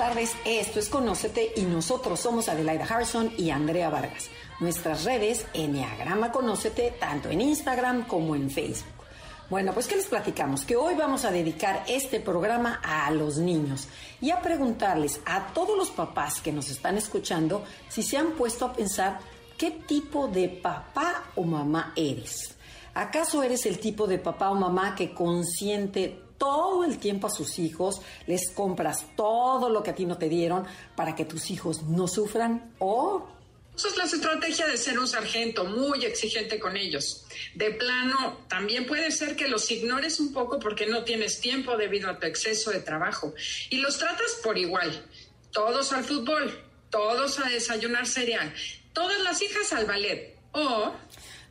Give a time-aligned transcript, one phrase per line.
[0.00, 4.30] Tardes, esto es Conócete y nosotros somos Adelaida Harrison y Andrea Vargas.
[4.58, 9.04] Nuestras redes, Enneagrama Conócete, tanto en Instagram como en Facebook.
[9.50, 10.64] Bueno, pues ¿qué les platicamos?
[10.64, 13.88] Que hoy vamos a dedicar este programa a los niños
[14.22, 18.64] y a preguntarles a todos los papás que nos están escuchando si se han puesto
[18.64, 19.20] a pensar
[19.58, 22.56] qué tipo de papá o mamá eres.
[22.94, 27.58] ¿Acaso eres el tipo de papá o mamá que consiente todo el tiempo a sus
[27.58, 30.64] hijos, les compras todo lo que a ti no te dieron
[30.96, 33.28] para que tus hijos no sufran o
[33.76, 37.24] esa es la estrategia de ser un sargento muy exigente con ellos.
[37.54, 42.10] De plano, también puede ser que los ignores un poco porque no tienes tiempo debido
[42.10, 43.32] a tu exceso de trabajo
[43.70, 45.06] y los tratas por igual.
[45.50, 48.52] Todos al fútbol, todos a desayunar cereal,
[48.92, 50.36] todas las hijas al ballet.
[50.52, 50.92] O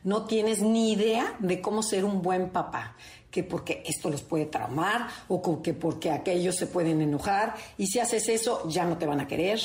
[0.04, 2.96] no tienes ni idea de cómo ser un buen papá
[3.30, 7.98] que porque esto los puede traumar o que porque aquellos se pueden enojar y si
[7.98, 9.60] haces eso ya no te van a querer.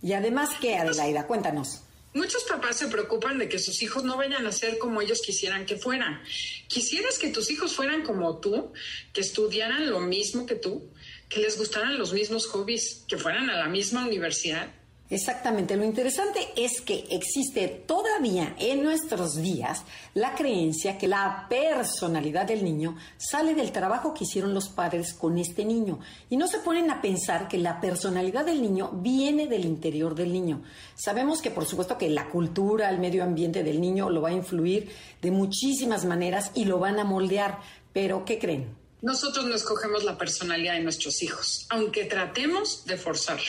[0.00, 1.26] Y además, ¿qué, Adelaida?
[1.26, 1.82] Cuéntanos.
[2.14, 5.66] Muchos papás se preocupan de que sus hijos no vayan a ser como ellos quisieran
[5.66, 6.22] que fueran.
[6.66, 8.72] ¿Quisieras que tus hijos fueran como tú,
[9.12, 10.90] que estudiaran lo mismo que tú,
[11.28, 14.72] que les gustaran los mismos hobbies, que fueran a la misma universidad?
[15.10, 22.44] Exactamente, lo interesante es que existe todavía en nuestros días la creencia que la personalidad
[22.44, 25.98] del niño sale del trabajo que hicieron los padres con este niño
[26.28, 30.30] y no se ponen a pensar que la personalidad del niño viene del interior del
[30.30, 30.62] niño.
[30.94, 34.32] Sabemos que por supuesto que la cultura, el medio ambiente del niño lo va a
[34.32, 34.90] influir
[35.22, 37.60] de muchísimas maneras y lo van a moldear,
[37.94, 38.87] pero ¿qué creen?
[39.00, 43.46] Nosotros no escogemos la personalidad de nuestros hijos, aunque tratemos de forzarla,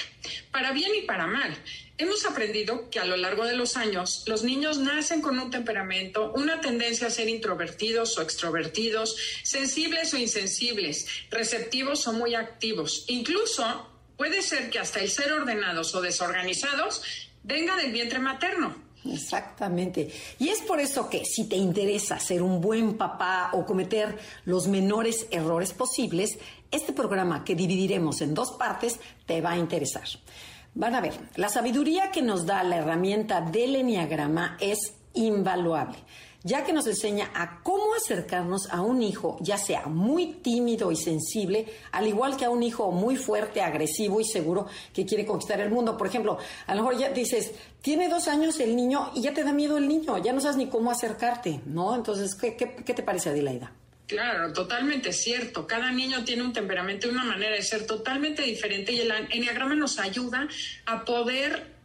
[0.52, 1.58] para bien y para mal.
[1.98, 6.32] Hemos aprendido que a lo largo de los años los niños nacen con un temperamento,
[6.34, 13.06] una tendencia a ser introvertidos o extrovertidos, sensibles o insensibles, receptivos o muy activos.
[13.08, 17.02] Incluso puede ser que hasta el ser ordenados o desorganizados
[17.44, 18.89] venga del vientre materno.
[19.06, 20.10] Exactamente.
[20.40, 24.68] Y es por eso que si te interesa ser un buen papá o cometer los
[24.68, 26.38] menores errores posibles,
[26.72, 30.04] este programa que dividiremos en dos partes te va a interesar.
[30.76, 35.98] Van a ver, la sabiduría que nos da la herramienta del Enneagrama es invaluable
[36.44, 40.96] ya que nos enseña a cómo acercarnos a un hijo, ya sea muy tímido y
[40.96, 45.60] sensible, al igual que a un hijo muy fuerte, agresivo y seguro que quiere conquistar
[45.60, 45.98] el mundo.
[45.98, 47.52] Por ejemplo, a lo mejor ya dices,
[47.82, 50.58] tiene dos años el niño y ya te da miedo el niño, ya no sabes
[50.58, 51.96] ni cómo acercarte, ¿no?
[51.96, 53.72] Entonces, ¿qué, te parece, Adelaida?
[54.08, 55.68] Claro, totalmente cierto.
[55.68, 59.76] Cada niño tiene un temperamento y una manera de ser totalmente diferente y el enneagrama
[59.76, 60.48] nos ayuda
[60.86, 61.76] a poder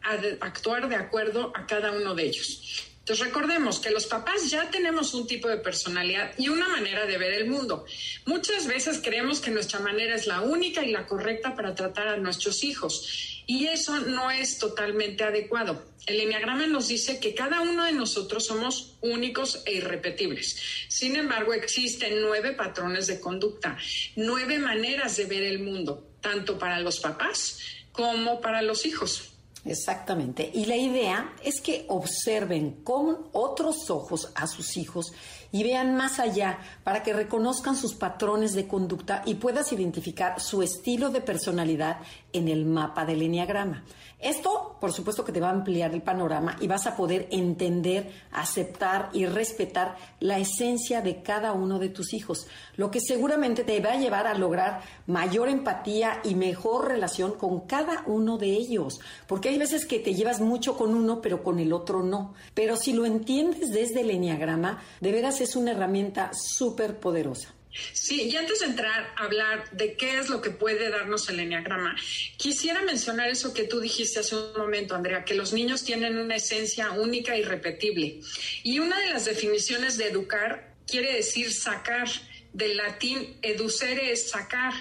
[0.41, 2.94] actuar de acuerdo a cada uno de ellos.
[3.05, 7.19] Entonces recordemos que los papás ya tenemos un tipo de personalidad y una manera de
[7.19, 7.85] ver el mundo.
[8.25, 12.17] Muchas veces creemos que nuestra manera es la única y la correcta para tratar a
[12.17, 15.85] nuestros hijos y eso no es totalmente adecuado.
[16.07, 20.59] El enneagrama nos dice que cada uno de nosotros somos únicos e irrepetibles.
[20.89, 23.77] Sin embargo, existen nueve patrones de conducta,
[24.17, 27.59] nueve maneras de ver el mundo, tanto para los papás
[27.93, 29.34] como para los hijos.
[29.65, 30.51] Exactamente.
[30.53, 35.13] Y la idea es que observen con otros ojos a sus hijos
[35.53, 40.63] y vean más allá para que reconozcan sus patrones de conducta y puedas identificar su
[40.63, 41.99] estilo de personalidad
[42.33, 43.85] en el mapa del enneagrama.
[44.19, 48.11] Esto, por supuesto, que te va a ampliar el panorama y vas a poder entender,
[48.33, 53.81] aceptar y respetar la esencia de cada uno de tus hijos, lo que seguramente te
[53.81, 59.01] va a llevar a lograr mayor empatía y mejor relación con cada uno de ellos,
[59.27, 62.35] porque hay veces que te llevas mucho con uno, pero con el otro no.
[62.55, 67.55] Pero si lo entiendes desde el enneagrama, de veras es una herramienta súper poderosa.
[67.93, 71.41] Sí, y antes de entrar a hablar de qué es lo que puede darnos el
[71.41, 71.97] enneagrama,
[72.37, 76.37] quisiera mencionar eso que tú dijiste hace un momento, Andrea, que los niños tienen una
[76.37, 78.21] esencia única y repetible.
[78.63, 82.09] Y una de las definiciones de educar quiere decir sacar.
[82.53, 84.73] Del latín educere es sacar.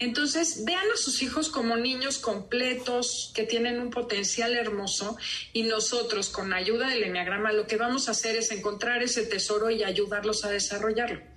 [0.00, 5.16] Entonces, vean a sus hijos como niños completos que tienen un potencial hermoso
[5.52, 9.70] y nosotros, con ayuda del enneagrama, lo que vamos a hacer es encontrar ese tesoro
[9.70, 11.31] y ayudarlos a desarrollarlo.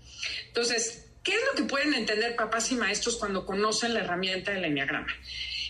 [0.48, 4.66] Entonces, ¿qué es lo que pueden entender papás y maestros cuando conocen la herramienta del
[4.66, 5.13] enneagrama?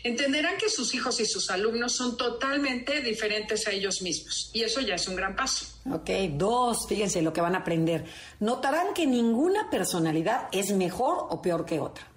[0.06, 4.52] entenderán que sus hijos y sus alumnos son totalmente diferentes a ellos mismos.
[4.54, 5.66] Y eso ya es un gran paso.
[5.92, 8.06] Ok, dos, fíjense lo que van a aprender.
[8.40, 12.07] Notarán que ninguna personalidad es mejor o peor que otra.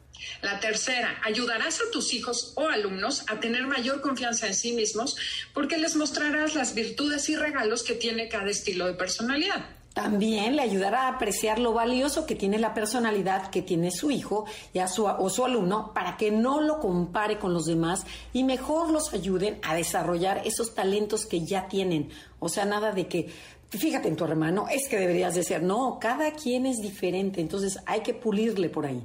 [0.42, 5.16] La tercera, ayudarás a tus hijos o alumnos a tener mayor confianza en sí mismos
[5.54, 9.64] porque les mostrarás las virtudes y regalos que tiene cada estilo de personalidad.
[9.98, 14.44] También le ayudará a apreciar lo valioso que tiene la personalidad que tiene su hijo
[14.72, 18.44] y a su, o su alumno para que no lo compare con los demás y
[18.44, 22.10] mejor los ayuden a desarrollar esos talentos que ya tienen.
[22.38, 23.28] O sea, nada de que,
[23.70, 25.64] fíjate en tu hermano, es que deberías de ser.
[25.64, 29.04] No, cada quien es diferente, entonces hay que pulirle por ahí.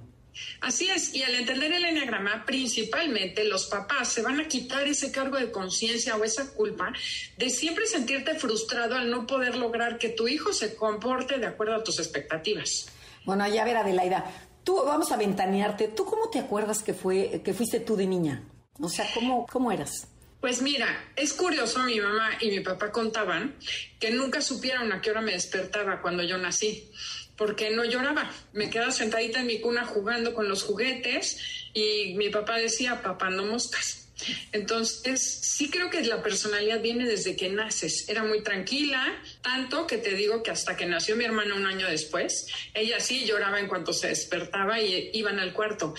[0.61, 5.11] Así es, y al entender el enneagrama, principalmente los papás se van a quitar ese
[5.11, 6.93] cargo de conciencia o esa culpa
[7.37, 11.75] de siempre sentirte frustrado al no poder lograr que tu hijo se comporte de acuerdo
[11.75, 12.87] a tus expectativas.
[13.25, 14.25] Bueno, ya ver, Adelaida,
[14.63, 15.87] tú vamos a ventanearte.
[15.87, 18.43] ¿Tú cómo te acuerdas que fue que fuiste tú de niña?
[18.79, 20.07] O sea, ¿cómo, cómo eras?
[20.43, 23.55] Pues mira, es curioso, mi mamá y mi papá contaban
[23.97, 26.91] que nunca supieron a qué hora me despertaba cuando yo nací
[27.37, 28.29] porque no lloraba.
[28.51, 31.37] Me quedaba sentadita en mi cuna jugando con los juguetes
[31.73, 34.09] y mi papá decía, papá, no moscas.
[34.51, 38.09] Entonces, sí creo que la personalidad viene desde que naces.
[38.09, 41.87] Era muy tranquila, tanto que te digo que hasta que nació mi hermana un año
[41.87, 45.93] después, ella sí lloraba en cuanto se despertaba y iban al cuarto.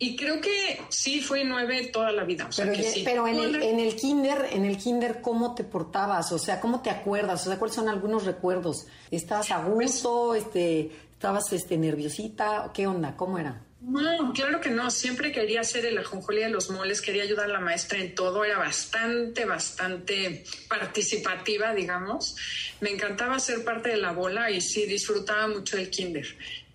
[0.00, 2.48] Y creo que sí fue nueve toda la vida.
[2.56, 3.02] pero, sí.
[3.04, 6.30] pero en, el, en el kinder, en el kinder, ¿cómo te portabas?
[6.30, 7.44] O sea, ¿cómo te acuerdas?
[7.46, 8.86] O sea, ¿cuáles son algunos recuerdos?
[9.10, 10.36] ¿Estabas a pues gusto?
[10.36, 12.70] este, ¿Estabas este, nerviosita?
[12.72, 13.16] ¿Qué onda?
[13.16, 13.60] ¿Cómo era?
[13.80, 14.88] No, claro que no.
[14.88, 18.44] Siempre quería hacer el ajonjolí de los moles, quería ayudar a la maestra en todo.
[18.44, 22.36] Era bastante, bastante participativa, digamos.
[22.80, 26.26] Me encantaba ser parte de la bola y sí, disfrutaba mucho el kinder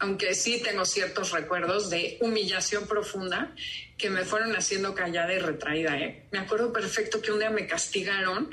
[0.04, 3.56] aunque sí tengo ciertos recuerdos de humillación profunda
[3.98, 5.98] que me fueron haciendo callada y retraída.
[5.98, 6.26] ¿eh?
[6.32, 8.50] Me acuerdo perfecto que un día me castigaron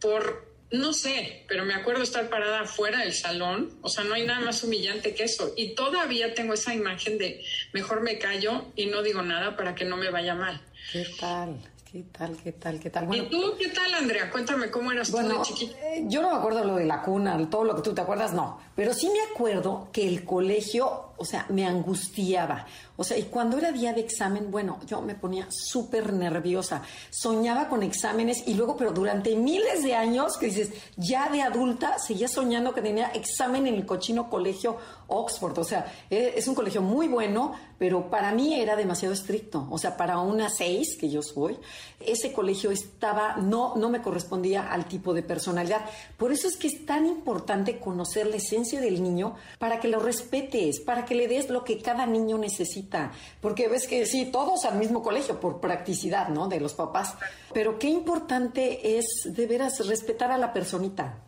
[0.00, 4.24] por, no sé, pero me acuerdo estar parada afuera del salón, o sea, no hay
[4.24, 5.52] nada más humillante que eso.
[5.54, 7.44] Y todavía tengo esa imagen de
[7.74, 10.62] mejor me callo y no digo nada para que no me vaya mal.
[10.92, 11.60] ¿Qué tal?
[11.90, 12.36] ¿Qué tal?
[12.42, 12.80] ¿Qué tal?
[12.80, 13.14] ¿Qué tal?
[13.14, 14.28] ¿Y tú qué tal, Andrea?
[14.28, 15.78] Cuéntame cómo eras tú de chiquita.
[15.86, 18.32] Eh, yo no me acuerdo lo de la cuna, todo lo que tú te acuerdas,
[18.32, 18.58] no.
[18.74, 22.66] Pero sí me acuerdo que el colegio, o sea, me angustiaba.
[22.96, 26.82] O sea, y cuando era día de examen, bueno, yo me ponía súper nerviosa.
[27.10, 31.98] Soñaba con exámenes y luego, pero durante miles de años, que dices, ya de adulta,
[31.98, 34.76] seguía soñando que tenía examen en el cochino colegio
[35.08, 35.58] Oxford.
[35.58, 39.66] O sea, e, es un colegio muy bueno, pero para mí era demasiado estricto.
[39.70, 41.58] O sea, para una seis, que yo soy,
[42.00, 45.82] ese colegio estaba, no, no me correspondía al tipo de personalidad.
[46.16, 50.00] Por eso es que es tan importante conocer la esencia del niño para que lo
[50.00, 53.12] respetes, para que le des lo que cada niño necesita.
[53.40, 56.48] Porque ves que sí, todos al mismo colegio, por practicidad, ¿no?
[56.48, 57.14] De los papás.
[57.54, 61.22] Pero qué importante es de veras respetar a la personita.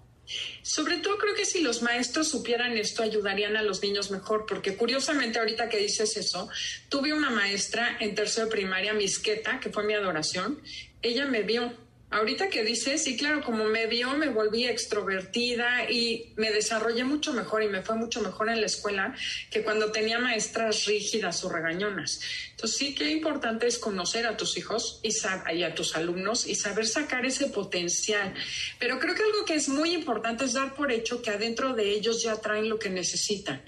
[0.63, 4.77] Sobre todo creo que si los maestros supieran esto ayudarían a los niños mejor, porque
[4.77, 6.51] curiosamente ahorita que dices eso,
[6.91, 10.61] tuve una maestra en tercero de primaria, Misqueta, que fue mi adoración,
[11.01, 11.73] ella me vio
[12.11, 17.35] Ahorita que dices, sí, claro, como me vio, me volví extrovertida y me desarrollé mucho
[17.35, 19.15] mejor y me fue mucho mejor en la escuela
[19.51, 22.21] que cuando tenía maestras rígidas o regañonas.
[22.53, 25.11] Entonces sí que importante es conocer a tus hijos y,
[25.55, 28.33] y a tus alumnos y saber sacar ese potencial.
[28.79, 31.91] Pero creo que algo que es muy importante es dar por hecho que adentro de
[31.91, 33.63] ellos ya traen lo que necesitan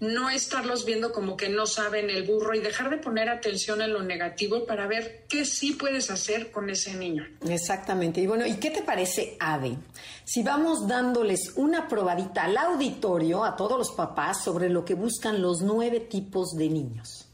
[0.00, 3.92] no estarlos viendo como que no saben el burro y dejar de poner atención en
[3.92, 7.26] lo negativo para ver qué sí puedes hacer con ese niño.
[7.46, 8.20] Exactamente.
[8.20, 9.76] Y bueno, ¿y qué te parece, Ade?
[10.24, 15.42] Si vamos dándoles una probadita al auditorio, a todos los papás, sobre lo que buscan
[15.42, 17.26] los nueve tipos de niños.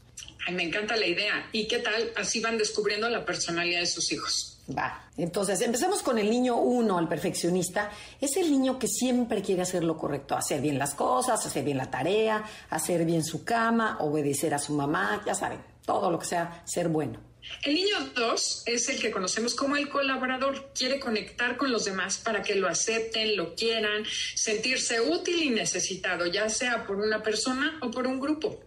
[0.45, 1.49] Ay, me encanta la idea.
[1.53, 2.11] ¿Y qué tal?
[2.15, 4.56] Así van descubriendo la personalidad de sus hijos.
[4.75, 5.09] Va.
[5.15, 7.89] Entonces, empecemos con el niño uno, el perfeccionista.
[8.19, 11.77] Es el niño que siempre quiere hacer lo correcto, hacer bien las cosas, hacer bien
[11.77, 16.25] la tarea, hacer bien su cama, obedecer a su mamá, ya saben, todo lo que
[16.25, 17.19] sea ser bueno.
[17.63, 20.71] El niño dos es el que conocemos como el colaborador.
[20.73, 24.03] Quiere conectar con los demás para que lo acepten, lo quieran,
[24.35, 28.59] sentirse útil y necesitado, ya sea por una persona o por un grupo.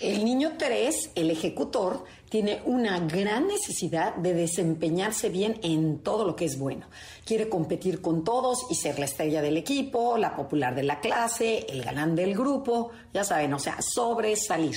[0.00, 6.34] El niño 3, el ejecutor, tiene una gran necesidad de desempeñarse bien en todo lo
[6.34, 6.88] que es bueno.
[7.24, 11.64] Quiere competir con todos y ser la estrella del equipo, la popular de la clase,
[11.68, 14.74] el galán del grupo, ya saben, o sea, sobresalir.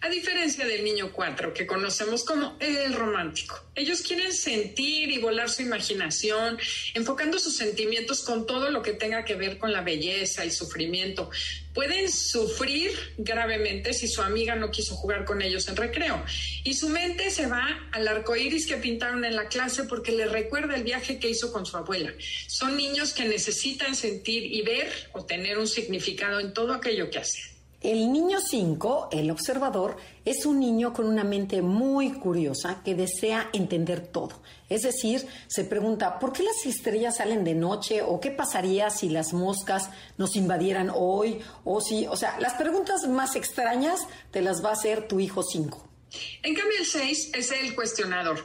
[0.00, 3.70] A diferencia del niño 4, que conocemos como el romántico.
[3.74, 6.58] Ellos quieren sentir y volar su imaginación,
[6.94, 11.30] enfocando sus sentimientos con todo lo que tenga que ver con la belleza, el sufrimiento.
[11.74, 16.24] Pueden sufrir gravemente si su amiga no quiso jugar con ellos en recreo.
[16.64, 20.26] Y su mente se va al arco iris que pintaron en la clase porque le
[20.26, 22.12] recuerda el viaje que hizo con su abuela.
[22.46, 27.18] Son niños que necesitan sentir y ver o tener un significado en todo aquello que
[27.18, 27.57] hacen.
[27.80, 33.50] El niño 5, el observador, es un niño con una mente muy curiosa que desea
[33.52, 34.42] entender todo.
[34.68, 38.02] Es decir, se pregunta, ¿por qué las estrellas salen de noche?
[38.02, 41.38] ¿O qué pasaría si las moscas nos invadieran hoy?
[41.64, 44.00] O si, o sea, las preguntas más extrañas
[44.32, 45.88] te las va a hacer tu hijo 5.
[46.42, 48.44] En cambio, el 6 es el cuestionador.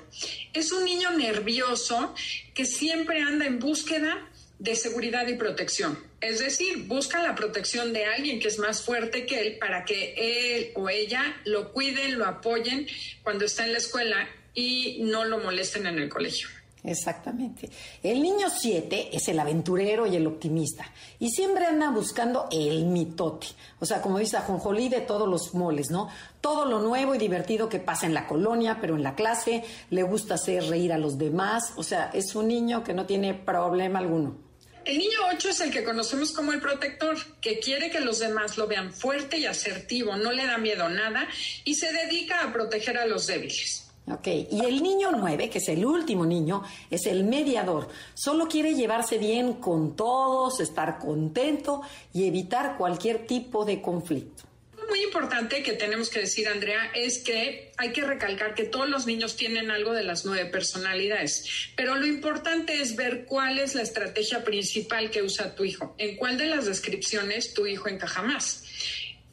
[0.54, 2.13] Es un niño nervioso
[2.54, 4.30] que siempre anda en búsqueda
[4.63, 6.00] de seguridad y protección.
[6.22, 10.13] Es decir, busca la protección de alguien que es más fuerte que él para que
[10.15, 12.88] él o ella lo cuiden, lo apoyen
[13.24, 16.48] cuando está en la escuela y no lo molesten en el colegio.
[16.82, 17.70] Exactamente.
[18.01, 20.86] El niño 7 es el aventurero y el optimista.
[21.20, 23.48] Y siempre anda buscando el mitote.
[23.82, 26.08] O sea, como dice Ajonjolí de todos los moles, ¿no?
[26.39, 30.03] Todo lo nuevo y divertido que pasa en la colonia, pero en la clase le
[30.03, 31.74] gusta hacer reír a los demás.
[31.75, 34.43] O sea, es un niño que no tiene problema alguno.
[34.86, 38.58] El niño 8 es el que conocemos como el protector, que quiere que los demás
[38.58, 41.25] lo vean fuerte y asertivo, no le da miedo nada
[41.63, 43.88] y se dedica a proteger a los débiles.
[44.12, 47.88] Ok, y el niño 9, que es el último niño, es el mediador.
[48.13, 54.44] Solo quiere llevarse bien con todos, estar contento y evitar cualquier tipo de conflicto
[54.90, 59.06] muy importante que tenemos que decir, Andrea, es que hay que recalcar que todos los
[59.06, 63.82] niños tienen algo de las nueve personalidades, pero lo importante es ver cuál es la
[63.82, 68.63] estrategia principal que usa tu hijo, en cuál de las descripciones tu hijo encaja más.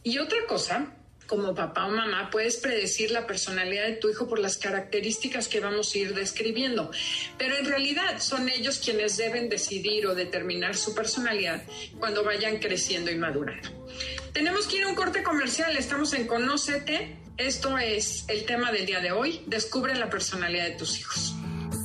[0.03, 0.95] Y otra cosa
[1.31, 5.61] como papá o mamá, puedes predecir la personalidad de tu hijo por las características que
[5.61, 6.91] vamos a ir describiendo.
[7.39, 11.63] Pero en realidad son ellos quienes deben decidir o determinar su personalidad
[12.01, 13.71] cuando vayan creciendo y madurando.
[14.33, 17.17] Tenemos que ir a un corte comercial, estamos en Conócete.
[17.37, 19.43] Esto es el tema del día de hoy.
[19.47, 21.35] Descubre la personalidad de tus hijos.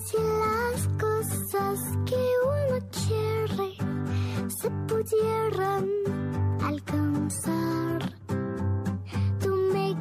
[0.07, 5.89] Si las cosas que uno quiere se pudieran
[6.61, 8.15] alcanzar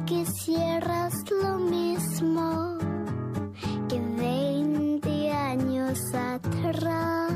[0.05, 2.77] quisieras lo mismo
[3.89, 7.33] que 20 años atrás.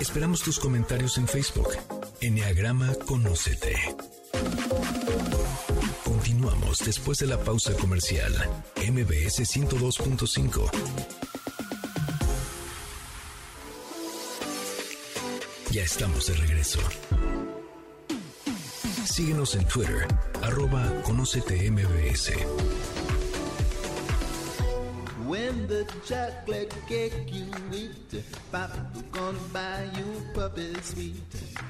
[0.00, 1.97] Esperamos tus comentarios en Facebook.
[2.20, 3.76] Enneagrama Conócete.
[6.04, 8.32] Continuamos después de la pausa comercial.
[8.76, 10.70] MBS 102.5.
[15.70, 16.80] Ya estamos de regreso.
[19.04, 20.06] Síguenos en Twitter,
[20.42, 22.32] arroba Conócete MBS.
[25.26, 31.67] When the chocolate cake you eat, Papa gonna buy you puppy sweet.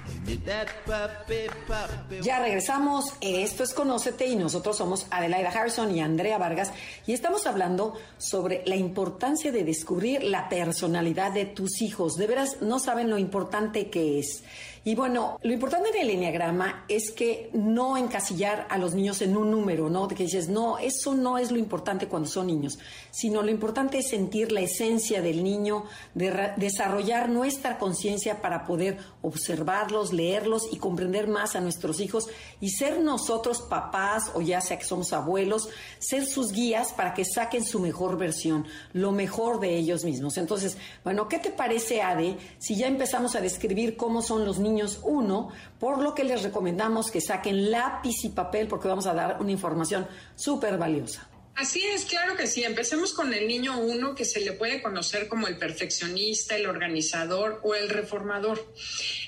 [2.23, 6.71] Ya regresamos, esto es Conócete y nosotros somos Adelaida Harrison y Andrea Vargas
[7.07, 12.17] y estamos hablando sobre la importancia de descubrir la personalidad de tus hijos.
[12.17, 14.43] De veras, no saben lo importante que es.
[14.85, 19.37] Y bueno, lo importante en el enneagrama es que no encasillar a los niños en
[19.37, 20.09] un número, ¿no?
[20.09, 22.79] Que dices, no, eso no es lo importante cuando son niños,
[23.11, 28.97] sino lo importante es sentir la esencia del niño, de desarrollar nuestra conciencia para poder
[29.29, 32.29] observarlos, leerlos y comprender más a nuestros hijos
[32.61, 35.69] y ser nosotros papás o ya sea que somos abuelos,
[35.99, 40.37] ser sus guías para que saquen su mejor versión, lo mejor de ellos mismos.
[40.37, 45.01] Entonces, bueno, ¿qué te parece, Ade, si ya empezamos a describir cómo son los niños
[45.05, 49.39] uno, por lo que les recomendamos que saquen lápiz y papel porque vamos a dar
[49.41, 51.29] una información súper valiosa?
[51.59, 52.63] Así es, claro que sí.
[52.63, 57.59] Empecemos con el niño uno que se le puede conocer como el perfeccionista, el organizador
[57.65, 58.73] o el reformador.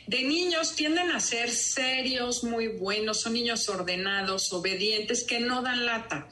[0.07, 5.85] De niños tienden a ser serios, muy buenos, son niños ordenados, obedientes, que no dan
[5.85, 6.29] lata.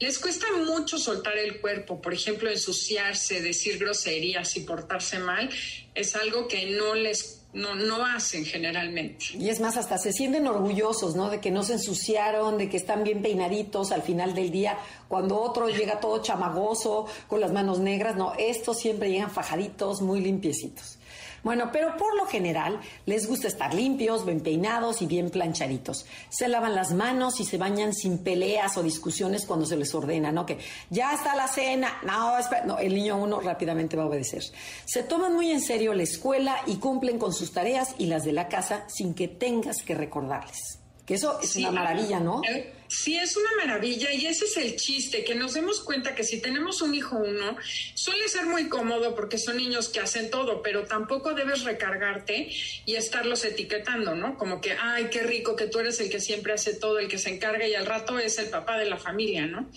[0.00, 5.50] Les cuesta mucho soltar el cuerpo, por ejemplo, ensuciarse, decir groserías y portarse mal,
[5.94, 9.26] es algo que no les no, no hacen generalmente.
[9.34, 11.28] Y es más, hasta se sienten orgullosos, ¿no?
[11.28, 14.78] De que no se ensuciaron, de que están bien peinaditos al final del día,
[15.08, 20.20] cuando otro llega todo chamagoso, con las manos negras, no, estos siempre llegan fajaditos, muy
[20.20, 20.98] limpiecitos.
[21.42, 26.06] Bueno, pero por lo general les gusta estar limpios, bien peinados y bien planchaditos.
[26.28, 30.30] Se lavan las manos y se bañan sin peleas o discusiones cuando se les ordena,
[30.30, 30.46] ¿no?
[30.46, 30.58] Que
[30.90, 32.64] ya está la cena, no, espera.
[32.64, 34.42] no, el niño uno rápidamente va a obedecer.
[34.84, 38.32] Se toman muy en serio la escuela y cumplen con sus tareas y las de
[38.32, 40.78] la casa sin que tengas que recordarles.
[41.04, 42.40] Que eso es una maravilla, ¿no?
[42.48, 46.24] Eh, sí, es una maravilla y ese es el chiste, que nos demos cuenta que
[46.24, 47.56] si tenemos un hijo uno,
[47.94, 52.50] suele ser muy cómodo porque son niños que hacen todo, pero tampoco debes recargarte
[52.84, 54.36] y estarlos etiquetando, ¿no?
[54.36, 57.18] Como que, ay, qué rico que tú eres el que siempre hace todo, el que
[57.18, 59.70] se encarga y al rato es el papá de la familia, ¿no?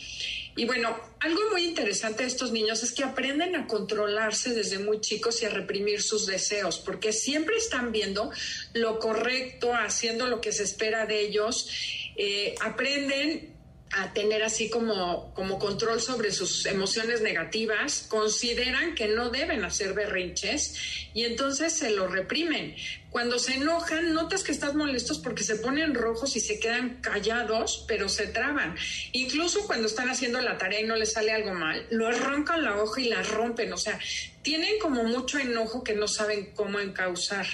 [0.57, 5.01] Y bueno, algo muy interesante de estos niños es que aprenden a controlarse desde muy
[5.01, 8.31] chicos y a reprimir sus deseos, porque siempre están viendo
[8.74, 11.67] lo correcto, haciendo lo que se espera de ellos,
[12.15, 13.55] eh, aprenden
[13.91, 19.93] a tener así como, como control sobre sus emociones negativas, consideran que no deben hacer
[19.93, 22.75] berrinches y entonces se lo reprimen.
[23.10, 27.86] Cuando se enojan, notas que estás molestos porque se ponen rojos y se quedan callados,
[27.88, 28.75] pero se traban.
[29.13, 32.75] Incluso cuando están haciendo la tarea y no les sale algo mal, lo arrancan la
[32.75, 33.72] hoja y la rompen.
[33.72, 33.98] O sea,
[34.41, 37.48] tienen como mucho enojo que no saben cómo encauzar.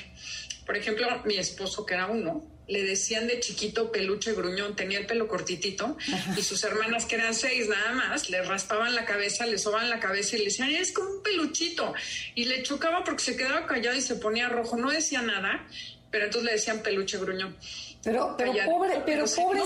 [0.65, 5.05] Por ejemplo, mi esposo, que era uno, le decían de chiquito peluche gruñón, tenía el
[5.05, 5.97] pelo cortitito
[6.37, 9.99] y sus hermanas que eran seis nada más, le raspaban la cabeza, le soban la
[9.99, 11.93] cabeza y le decían, es como un peluchito.
[12.33, 15.67] Y le chocaba porque se quedaba callado y se ponía rojo, no decía nada,
[16.09, 17.57] pero entonces le decían peluche gruñón.
[18.03, 19.65] Pero, pero, pobre, pero, pobres,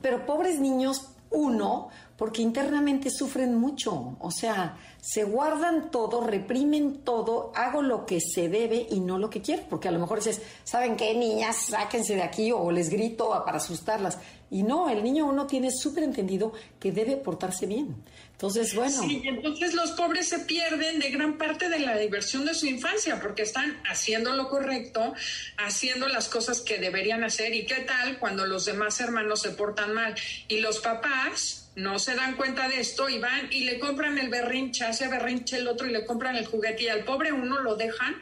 [0.00, 1.90] pero pobres niños, uno,
[2.22, 8.48] porque internamente sufren mucho, o sea, se guardan todo, reprimen todo, hago lo que se
[8.48, 11.66] debe y no lo que quiero, porque a lo mejor dices, ¿saben qué, niñas?
[11.70, 14.18] Sáquense de aquí o les grito para asustarlas.
[14.52, 17.96] Y no, el niño uno tiene súper entendido que debe portarse bien.
[18.30, 19.02] Entonces, bueno.
[19.02, 23.18] Sí, entonces los pobres se pierden de gran parte de la diversión de su infancia
[23.20, 25.12] porque están haciendo lo correcto,
[25.56, 27.52] haciendo las cosas que deberían hacer.
[27.52, 30.14] ¿Y qué tal cuando los demás hermanos se portan mal?
[30.46, 34.28] Y los papás no se dan cuenta de esto y van y le compran el
[34.28, 37.76] berrinche, hace berrinche el otro y le compran el juguete y al pobre uno lo
[37.76, 38.14] dejan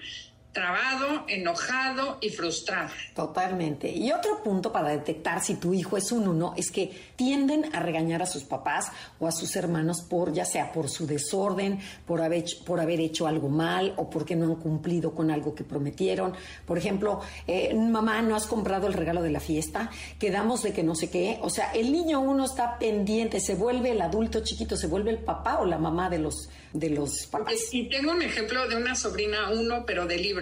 [0.52, 2.90] trabado, enojado y frustrado.
[3.14, 3.90] Totalmente.
[3.90, 7.80] Y otro punto para detectar si tu hijo es un uno es que tienden a
[7.80, 12.20] regañar a sus papás o a sus hermanos por ya sea por su desorden, por
[12.20, 16.34] haber, por haber hecho algo mal o porque no han cumplido con algo que prometieron.
[16.66, 20.82] Por ejemplo, eh, mamá, no has comprado el regalo de la fiesta, quedamos de que
[20.82, 21.38] no sé qué.
[21.42, 25.18] O sea, el niño uno está pendiente, se vuelve el adulto chiquito, se vuelve el
[25.18, 27.54] papá o la mamá de los de los papás.
[27.72, 30.39] Y tengo un ejemplo de una sobrina uno, pero de libro.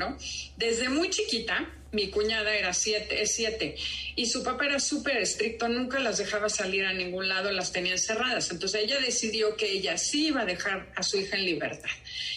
[0.56, 3.74] Desde muy chiquita, mi cuñada era siete, es siete,
[4.14, 7.92] y su papá era súper estricto, nunca las dejaba salir a ningún lado, las tenía
[7.92, 8.50] encerradas.
[8.50, 11.90] Entonces ella decidió que ella sí iba a dejar a su hija en libertad.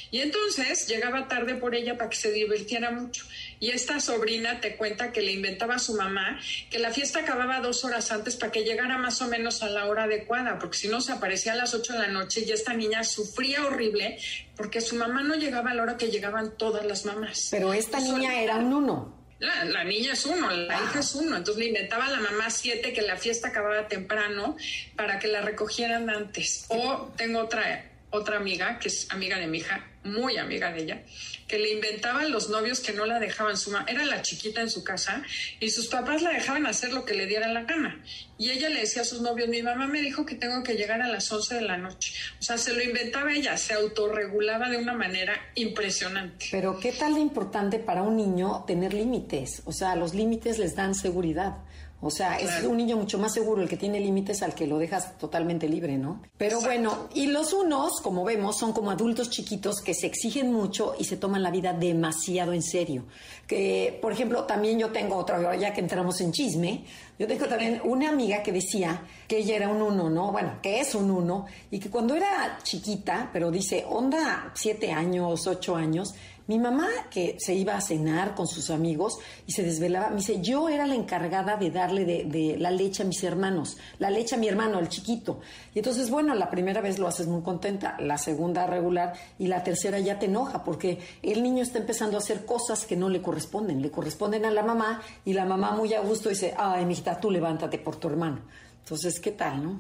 [0.10, 3.26] Y entonces llegaba tarde por ella para que se divirtiera mucho.
[3.62, 6.40] Y esta sobrina te cuenta que le inventaba a su mamá
[6.72, 9.86] que la fiesta acababa dos horas antes para que llegara más o menos a la
[9.86, 12.74] hora adecuada, porque si no se aparecía a las ocho de la noche y esta
[12.74, 14.18] niña sufría horrible
[14.56, 17.50] porque su mamá no llegaba a la hora que llegaban todas las mamás.
[17.52, 19.22] Pero esta niña era un uno.
[19.38, 21.38] La, niña es uno, la hija es uno.
[21.38, 24.58] Entonces le inventaba a la mamá siete que la fiesta acababa temprano
[24.96, 26.66] para que la recogieran antes.
[26.70, 31.04] O tengo otra, otra amiga, que es amiga de mi hija, muy amiga de ella,
[31.48, 34.84] que le inventaban los novios que no la dejaban, su era la chiquita en su
[34.84, 35.24] casa
[35.60, 38.04] y sus papás la dejaban hacer lo que le diera la gana.
[38.38, 41.02] Y ella le decía a sus novios, mi mamá me dijo que tengo que llegar
[41.02, 42.14] a las 11 de la noche.
[42.40, 46.48] O sea, se lo inventaba ella, se autorregulaba de una manera impresionante.
[46.50, 50.76] Pero qué tal de importante para un niño tener límites, o sea, los límites les
[50.76, 51.58] dan seguridad.
[52.04, 54.80] O sea, es un niño mucho más seguro el que tiene límites al que lo
[54.80, 56.20] dejas totalmente libre, ¿no?
[56.36, 60.96] Pero bueno, y los unos, como vemos, son como adultos chiquitos que se exigen mucho
[60.98, 63.06] y se toman la vida demasiado en serio.
[63.46, 66.86] Que, por ejemplo, también yo tengo otra, ya que entramos en chisme,
[67.20, 70.32] yo tengo también una amiga que decía que ella era un uno, ¿no?
[70.32, 75.46] Bueno, que es un uno, y que cuando era chiquita, pero dice, onda, siete años,
[75.46, 76.16] ocho años,
[76.52, 80.42] mi mamá, que se iba a cenar con sus amigos y se desvelaba, me dice,
[80.42, 84.38] yo era la encargada de darle de, la leche a mis hermanos, la leche a
[84.38, 85.40] mi hermano, el chiquito.
[85.74, 89.64] Y entonces, bueno, la primera vez lo haces muy contenta, la segunda regular y la
[89.64, 93.22] tercera ya te enoja porque el niño está empezando a hacer cosas que no le
[93.22, 97.18] corresponden, le corresponden a la mamá y la mamá muy a gusto dice, ay, mijita,
[97.18, 98.42] tú levántate por tu hermano.
[98.84, 99.80] Entonces, ¿qué tal, no?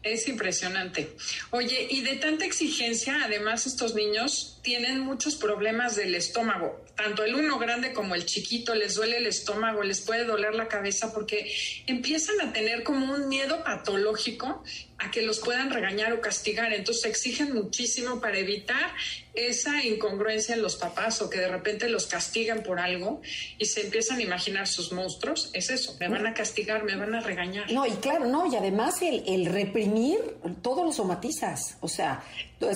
[0.00, 1.16] Es impresionante.
[1.50, 6.82] Oye, y de tanta exigencia, además estos niños tienen muchos problemas del estómago.
[6.96, 10.68] Tanto el uno grande como el chiquito les duele el estómago, les puede doler la
[10.68, 11.52] cabeza porque
[11.86, 14.64] empiezan a tener como un miedo patológico
[14.98, 16.72] a que los puedan regañar o castigar.
[16.72, 18.92] Entonces exigen muchísimo para evitar
[19.34, 23.20] esa incongruencia en los papás o que de repente los castigan por algo
[23.58, 25.50] y se empiezan a imaginar sus monstruos.
[25.52, 27.70] Es eso, me van a castigar, me van a regañar.
[27.70, 30.20] No, y claro, no, y además el, el reprimir
[30.62, 31.76] todo lo somatizas.
[31.80, 32.22] O sea,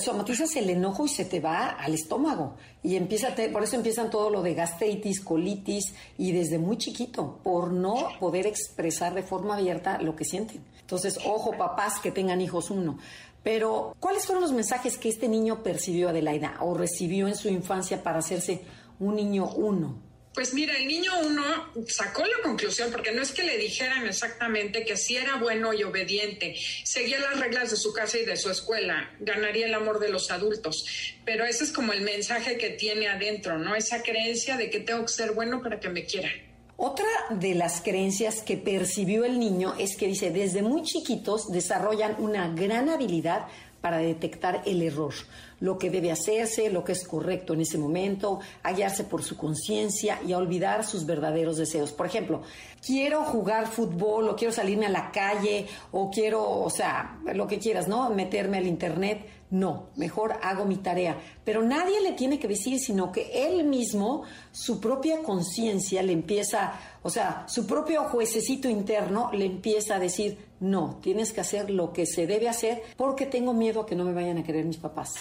[0.04, 2.56] somatizas el enojo y se te va al estómago.
[2.82, 7.72] Y empieza, por eso empiezan todo lo de gastritis, colitis, y desde muy chiquito, por
[7.72, 10.64] no poder expresar de forma abierta lo que sienten.
[10.80, 12.98] Entonces, ojo, papás que tengan hijos uno.
[13.42, 18.02] Pero, ¿cuáles fueron los mensajes que este niño percibió, Adelaida, o recibió en su infancia
[18.02, 18.62] para hacerse
[18.98, 20.07] un niño uno?
[20.34, 21.42] Pues mira, el niño uno
[21.88, 25.82] sacó la conclusión, porque no es que le dijeran exactamente que si era bueno y
[25.82, 30.10] obediente, seguía las reglas de su casa y de su escuela, ganaría el amor de
[30.10, 30.84] los adultos.
[31.24, 33.74] Pero ese es como el mensaje que tiene adentro, ¿no?
[33.74, 36.48] Esa creencia de que tengo que ser bueno para que me quieran.
[36.80, 42.14] Otra de las creencias que percibió el niño es que dice, desde muy chiquitos desarrollan
[42.20, 43.48] una gran habilidad
[43.80, 45.14] para detectar el error,
[45.60, 49.36] lo que debe hacerse, lo que es correcto en ese momento, a guiarse por su
[49.36, 51.92] conciencia y a olvidar sus verdaderos deseos.
[51.92, 52.42] Por ejemplo,
[52.84, 57.58] quiero jugar fútbol o quiero salirme a la calle o quiero, o sea, lo que
[57.58, 58.10] quieras, ¿no?
[58.10, 59.26] Meterme al internet.
[59.50, 61.16] No, mejor hago mi tarea.
[61.42, 66.74] Pero nadie le tiene que decir, sino que él mismo, su propia conciencia le empieza,
[67.02, 71.92] o sea, su propio juececito interno le empieza a decir, no, tienes que hacer lo
[71.92, 74.78] que se debe hacer porque tengo miedo a que no me vayan a querer mis
[74.78, 75.14] papás.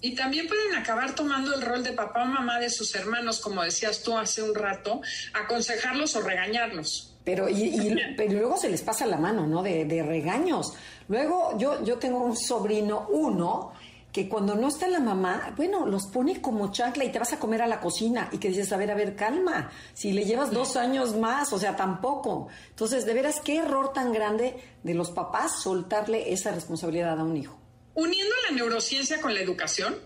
[0.00, 3.62] Y también pueden acabar tomando el rol de papá o mamá de sus hermanos, como
[3.62, 5.00] decías tú hace un rato,
[5.32, 7.14] aconsejarlos o regañarlos.
[7.24, 9.62] Pero, y, pero luego se les pasa la mano, ¿no?
[9.62, 10.74] De, de regaños.
[11.08, 13.72] Luego yo, yo tengo un sobrino, uno,
[14.14, 17.40] que cuando no está la mamá, bueno, los pone como chancla y te vas a
[17.40, 20.52] comer a la cocina y que dices, a ver, a ver, calma, si le llevas
[20.52, 22.46] dos años más, o sea, tampoco.
[22.70, 27.36] Entonces, de veras, qué error tan grande de los papás soltarle esa responsabilidad a un
[27.36, 27.58] hijo.
[27.94, 29.96] Uniendo la neurociencia con la educación,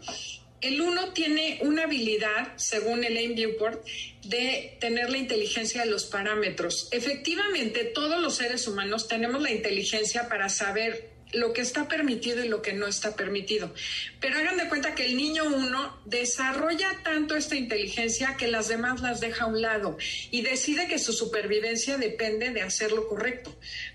[0.63, 3.87] el uno tiene una habilidad, según Elaine Viewport,
[4.25, 6.89] de tener la inteligencia de los parámetros.
[6.93, 12.49] Efectivamente, todos los seres humanos tenemos la inteligencia para saber lo que está permitido y
[12.49, 13.73] lo que no está permitido.
[14.21, 19.01] Pero hagan de cuenta que el niño uno desarrolla tanto esta inteligencia que las demás
[19.01, 19.99] las deja a un lado
[20.31, 23.55] y decide que su supervivencia depende de hacer lo correcto.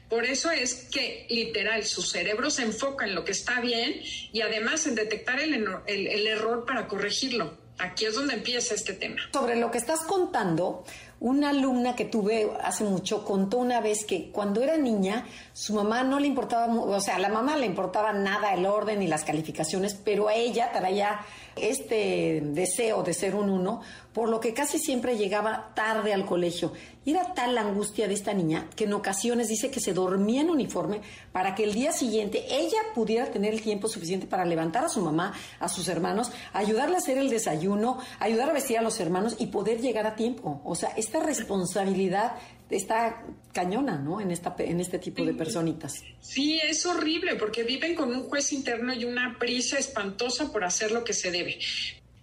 [0.09, 4.41] Por eso es que literal su cerebro se enfoca en lo que está bien y
[4.41, 5.53] además en detectar el,
[5.87, 7.57] el error para corregirlo.
[7.79, 9.17] Aquí es donde empieza este tema.
[9.33, 10.85] Sobre lo que estás contando,
[11.23, 16.03] una alumna que tuve hace mucho contó una vez que cuando era niña, su mamá
[16.03, 19.23] no le importaba, o sea, a la mamá le importaba nada el orden y las
[19.23, 21.21] calificaciones, pero a ella traía
[21.55, 23.79] este deseo de ser un uno,
[24.13, 26.73] por lo que casi siempre llegaba tarde al colegio.
[27.05, 30.41] Y era tal la angustia de esta niña que en ocasiones dice que se dormía
[30.41, 34.85] en uniforme para que el día siguiente ella pudiera tener el tiempo suficiente para levantar
[34.85, 38.81] a su mamá, a sus hermanos, ayudarle a hacer el desayuno, ayudar a vestir a
[38.81, 40.61] los hermanos y poder llegar a tiempo.
[40.63, 42.35] O sea, esta responsabilidad
[42.69, 44.21] está cañona, ¿no?
[44.21, 46.03] En, esta, en este tipo de personitas.
[46.21, 50.91] Sí, es horrible porque viven con un juez interno y una prisa espantosa por hacer
[50.91, 51.59] lo que se debe.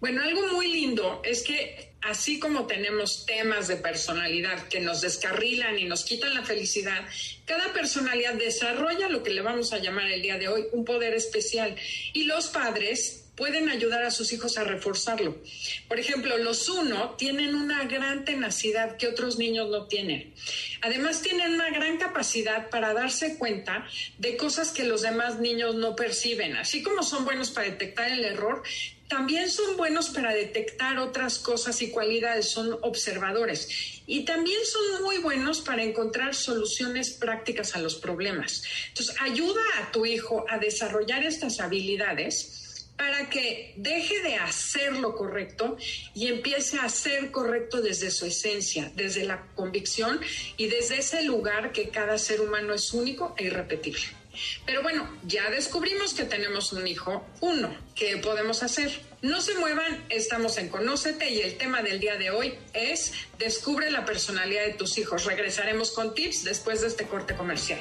[0.00, 5.78] Bueno, algo muy lindo es que así como tenemos temas de personalidad que nos descarrilan
[5.78, 7.06] y nos quitan la felicidad,
[7.44, 11.12] cada personalidad desarrolla lo que le vamos a llamar el día de hoy un poder
[11.12, 11.76] especial.
[12.14, 15.38] Y los padres pueden ayudar a sus hijos a reforzarlo.
[15.88, 20.34] Por ejemplo, los uno tienen una gran tenacidad que otros niños no tienen.
[20.82, 23.86] Además, tienen una gran capacidad para darse cuenta
[24.18, 26.56] de cosas que los demás niños no perciben.
[26.56, 28.62] Así como son buenos para detectar el error,
[29.10, 33.68] también son buenos para detectar otras cosas y cualidades, son observadores.
[34.06, 38.62] Y también son muy buenos para encontrar soluciones prácticas a los problemas.
[38.88, 45.16] Entonces, ayuda a tu hijo a desarrollar estas habilidades para que deje de hacer lo
[45.16, 45.76] correcto
[46.14, 50.20] y empiece a ser correcto desde su esencia, desde la convicción
[50.56, 54.19] y desde ese lugar que cada ser humano es único e irrepetible.
[54.66, 59.02] Pero bueno, ya descubrimos que tenemos un hijo, uno, ¿qué podemos hacer?
[59.22, 63.90] No se muevan, estamos en Conócete y el tema del día de hoy es Descubre
[63.90, 65.26] la personalidad de tus hijos.
[65.26, 67.80] Regresaremos con tips después de este corte comercial.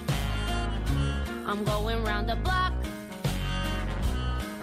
[1.45, 2.73] I'm going round the block.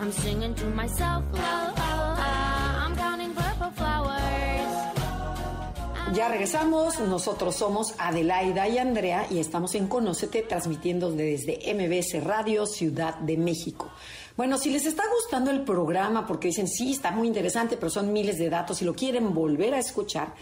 [0.01, 1.25] I'm singing to myself.
[1.35, 2.85] Oh, oh, oh.
[2.85, 4.19] I'm counting purple flowers.
[6.15, 12.65] Ya regresamos, nosotros somos Adelaida y Andrea y estamos en Conócete transmitiendo desde MBS Radio
[12.65, 13.91] Ciudad de México.
[14.37, 18.13] Bueno, si les está gustando el programa porque dicen, sí, está muy interesante, pero son
[18.13, 20.33] miles de datos y lo quieren volver a escuchar,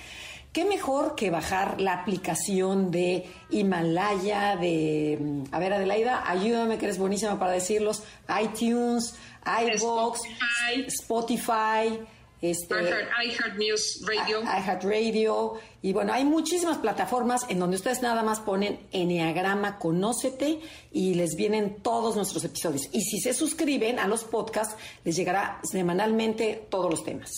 [0.57, 6.87] qué mejor que bajar la aplicación de Himalaya, de, mm, a ver Adelaida, ayúdame que
[6.87, 8.05] eres buenísima para decirlos,
[8.43, 10.19] iTunes, iVoox,
[10.87, 10.87] Spotify.
[10.87, 12.07] Spotify
[12.41, 14.43] este, iHeart, iHeart News Radio.
[14.45, 15.55] iHeartRadio.
[15.83, 21.37] Y bueno, hay muchísimas plataformas en donde ustedes nada más ponen Enneagrama Conócete y les
[21.37, 22.89] vienen todos nuestros episodios.
[22.93, 27.31] Y si se suscriben a los podcasts, les llegará semanalmente todos los temas.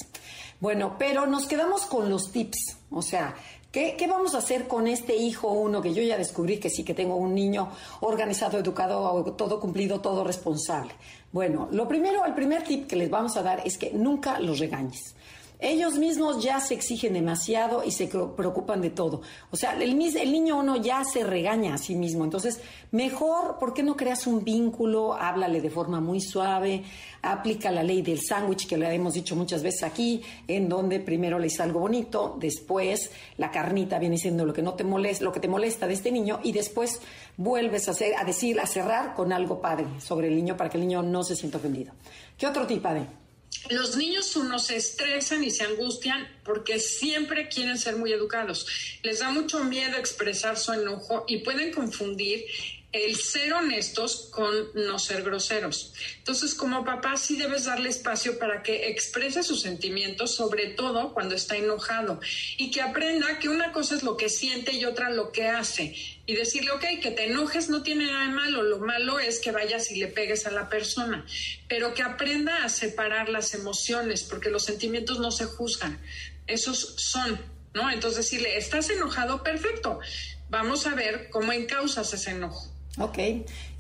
[0.60, 2.77] Bueno, pero nos quedamos con los tips.
[2.90, 3.34] O sea,
[3.70, 6.84] ¿Qué, ¿Qué, vamos a hacer con este hijo uno que yo ya descubrí que sí
[6.84, 7.68] que tengo un niño
[8.00, 10.94] organizado, educado, todo cumplido, todo responsable?
[11.32, 14.58] Bueno, lo primero, el primer tip que les vamos a dar es que nunca los
[14.58, 15.14] regañes.
[15.60, 19.22] Ellos mismos ya se exigen demasiado y se preocupan de todo.
[19.50, 22.22] O sea, el, el, niño uno ya se regaña a sí mismo.
[22.22, 22.60] Entonces,
[22.92, 25.14] mejor, ¿por qué no creas un vínculo?
[25.14, 26.84] Háblale de forma muy suave,
[27.22, 31.38] aplica la ley del sándwich que le hemos dicho muchas veces aquí, en donde primero
[31.38, 35.32] le dices algo bonito, después la carnita viene siendo lo que no te molesta, lo
[35.32, 37.00] que te molesta de este niño y después
[37.36, 40.78] vuelves a, hacer, a decir, a cerrar con algo padre sobre el niño para que
[40.78, 41.92] el niño no se sienta ofendido.
[42.36, 43.27] ¿Qué otro tip, padre?
[43.70, 48.66] Los niños uno se estresan y se angustian porque siempre quieren ser muy educados.
[49.02, 52.46] Les da mucho miedo expresar su enojo y pueden confundir
[52.90, 55.92] el ser honestos con no ser groseros.
[56.18, 61.34] Entonces, como papá, sí debes darle espacio para que exprese sus sentimientos, sobre todo cuando
[61.34, 62.18] está enojado,
[62.56, 65.94] y que aprenda que una cosa es lo que siente y otra lo que hace.
[66.24, 69.52] Y decirle, ok, que te enojes no tiene nada de malo, lo malo es que
[69.52, 71.26] vayas y le pegues a la persona,
[71.68, 76.00] pero que aprenda a separar las emociones, porque los sentimientos no se juzgan,
[76.46, 77.38] esos son,
[77.74, 77.90] ¿no?
[77.90, 79.42] Entonces decirle, ¿estás enojado?
[79.42, 80.00] Perfecto.
[80.48, 82.77] Vamos a ver cómo encausas ese enojo.
[83.00, 83.18] Ok.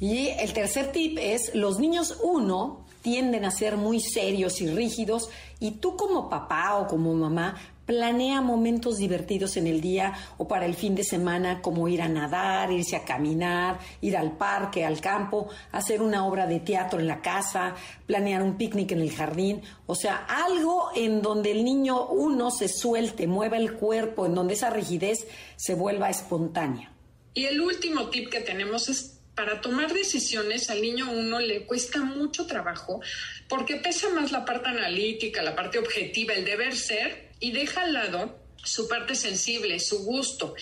[0.00, 5.30] Y el tercer tip es, los niños uno tienden a ser muy serios y rígidos
[5.60, 10.66] y tú como papá o como mamá planea momentos divertidos en el día o para
[10.66, 15.00] el fin de semana como ir a nadar, irse a caminar, ir al parque, al
[15.00, 19.62] campo, hacer una obra de teatro en la casa, planear un picnic en el jardín,
[19.86, 24.52] o sea, algo en donde el niño uno se suelte, mueva el cuerpo, en donde
[24.52, 25.26] esa rigidez
[25.56, 26.92] se vuelva espontánea.
[27.34, 32.00] Y el último tip que tenemos es para tomar decisiones al niño uno le cuesta
[32.00, 33.00] mucho trabajo
[33.48, 37.92] porque pesa más la parte analítica, la parte objetiva, el deber ser y deja al
[37.92, 40.56] lado su parte sensible, su gusto.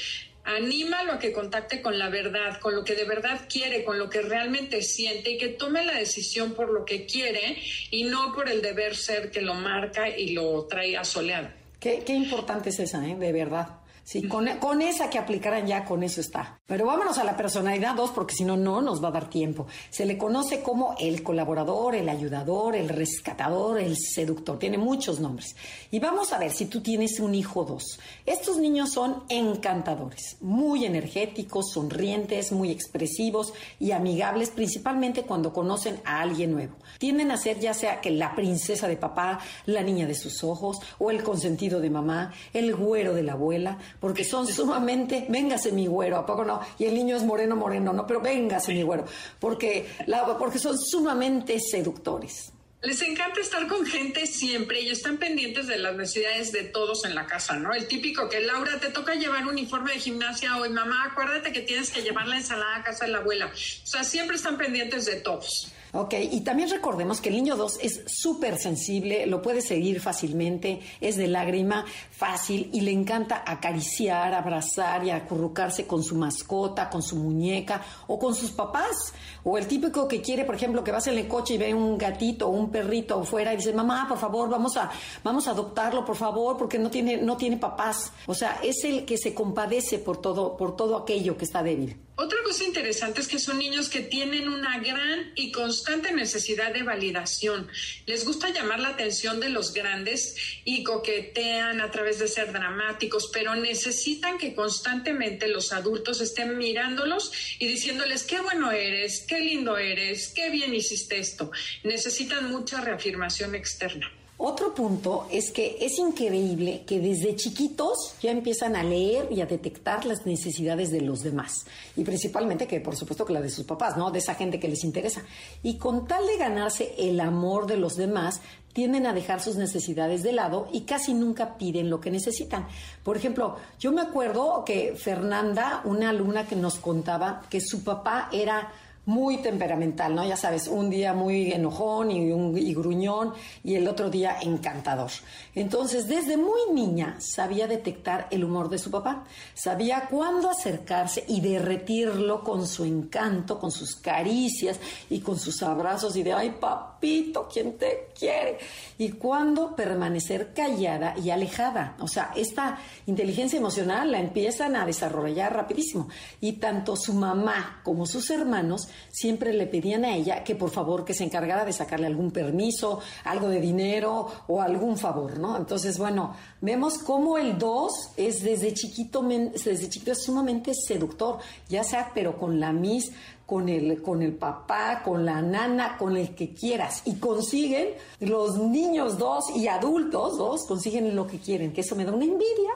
[0.44, 4.11] Anímalo a que contacte con la verdad, con lo que de verdad quiere, con lo
[4.11, 7.57] que realmente siente y que tome la decisión por lo que quiere
[7.90, 11.48] y no por el deber ser que lo marca y lo trae asoleado.
[11.81, 13.16] Qué, importante es esa, ¿eh?
[13.16, 13.68] de verdad.
[14.07, 16.61] Sí, con, con, esa que aplicaran ya, con eso está.
[16.64, 19.66] Pero vámonos a la personalidad 2, porque si no, no nos va a dar tiempo.
[19.90, 24.61] Se le conoce como el colaborador, el ayudador, el rescatador, el seductor.
[24.61, 25.57] Tiene muchos nombres.
[25.90, 27.83] Y vamos a ver si tú tienes un hijo 2.
[28.27, 36.21] Estos niños son encantadores, muy energéticos, sonrientes, muy expresivos y amigables, principalmente cuando conocen a
[36.21, 36.77] alguien nuevo.
[36.99, 40.79] Tienden a ser ya sea que la princesa de papá, la niña de sus ojos,
[41.01, 45.87] o el consentido de mamá, el güero de la abuela porque son sumamente, véngase mi
[45.87, 46.61] güero, ¿a poco no?
[46.78, 49.04] Y el niño es moreno, moreno, no, pero véngase mi güero,
[49.38, 52.52] porque, la, porque son sumamente seductores.
[52.82, 57.14] Les encanta estar con gente siempre y están pendientes de las necesidades de todos en
[57.14, 57.74] la casa, ¿no?
[57.74, 61.90] El típico que Laura te toca llevar uniforme de gimnasia hoy, mamá, acuérdate que tienes
[61.90, 63.46] que llevar la ensalada a casa de la abuela.
[63.46, 65.72] O sea, siempre están pendientes de todos.
[65.92, 70.81] Ok, y también recordemos que el niño 2 es súper sensible, lo puede seguir fácilmente,
[71.01, 77.03] es de lágrima fácil y le encanta acariciar, abrazar y acurrucarse con su mascota, con
[77.03, 79.14] su muñeca o con sus papás.
[79.44, 81.96] O el típico que quiere, por ejemplo, que vas en el coche y ve un
[81.96, 84.90] gatito o un perrito afuera y dice, mamá, por favor, vamos a,
[85.22, 88.12] vamos a adoptarlo, por favor, porque no tiene, no tiene papás.
[88.27, 92.06] O sea, es el que se compadece por todo, por todo aquello que está débil.
[92.18, 96.83] Otra cosa interesante es que son niños que tienen una gran y constante necesidad de
[96.83, 97.68] validación.
[98.07, 103.29] Les gusta llamar la atención de los grandes y coquetean a través de ser dramáticos,
[103.35, 109.76] pero necesitan que constantemente los adultos estén mirándolos y diciéndoles qué bueno eres, qué lindo
[109.76, 111.50] eres, qué bien hiciste esto.
[111.85, 114.11] Necesitan mucha reafirmación externa.
[114.38, 119.46] Otro punto es que es increíble que desde chiquitos ya empiezan a leer y a
[119.46, 121.64] detectar las necesidades de los demás.
[121.96, 124.11] Y principalmente que por supuesto que la de sus papás, ¿no?
[124.11, 125.22] De esa gente que les interesa.
[125.62, 128.42] Y con tal de ganarse el amor de los demás,
[128.75, 132.68] tienden a dejar sus necesidades de lado y casi nunca piden lo que necesitan.
[133.03, 138.29] Por ejemplo, yo me acuerdo que Fernanda, una alumna que nos contaba que su papá
[138.31, 138.70] era
[139.07, 140.27] muy temperamental, ¿no?
[140.27, 145.11] Ya sabes, un día muy enojón y, un, y gruñón y el otro día encantador.
[145.55, 151.40] Entonces, desde muy niña sabía detectar el humor de su papá, sabía cuándo acercarse y
[151.40, 157.49] derretirlo con su encanto, con sus caricias y con sus abrazos y de, ay, papito,
[157.53, 158.59] ¿quién te quiere?
[158.99, 161.97] Y cuándo permanecer callada y alejada.
[162.01, 166.09] O sea, esta inteligencia emocional la empiezan a desarrollar rapidísimo.
[166.40, 171.04] Y tanto su mamá como sus hermanos siempre le pedían a ella que por favor
[171.04, 175.56] que se encargara de sacarle algún permiso, algo de dinero o algún favor, ¿no?
[175.56, 181.85] Entonces, bueno, vemos cómo el 2 es desde chiquito, desde chiquito es sumamente seductor, ya
[181.85, 183.12] sea pero con la mis,
[183.46, 187.02] con el, con el papá, con la nana, con el que quieras.
[187.04, 192.04] Y consiguen, los niños dos y adultos dos, consiguen lo que quieren, que eso me
[192.04, 192.72] da una envidia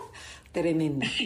[0.52, 1.06] tremenda.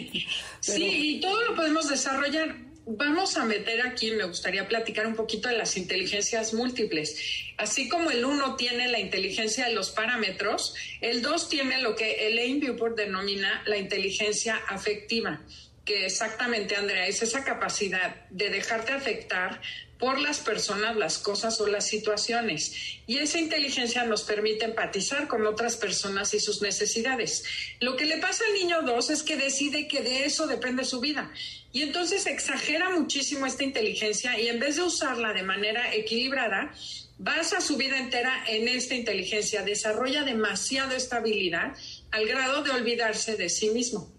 [0.59, 2.55] Sí, y todo lo podemos desarrollar
[2.85, 7.19] vamos a meter aquí, me gustaría platicar un poquito de las inteligencias múltiples.
[7.57, 12.27] Así como el uno tiene la inteligencia de los parámetros, el dos tiene lo que
[12.27, 15.41] Elaine Beaufort denomina la inteligencia afectiva,
[15.83, 19.61] que exactamente, Andrea, es esa capacidad de dejarte afectar
[19.99, 22.73] por las personas, las cosas o las situaciones.
[23.07, 27.43] Y esa inteligencia nos permite empatizar con otras personas y sus necesidades.
[27.79, 30.99] Lo que le pasa al niño 2 es que decide que de eso depende su
[30.99, 31.31] vida.
[31.71, 36.73] Y entonces exagera muchísimo esta inteligencia y en vez de usarla de manera equilibrada,
[37.17, 41.75] basa su vida entera en esta inteligencia, desarrolla demasiada estabilidad
[42.11, 44.14] al grado de olvidarse de sí mismo.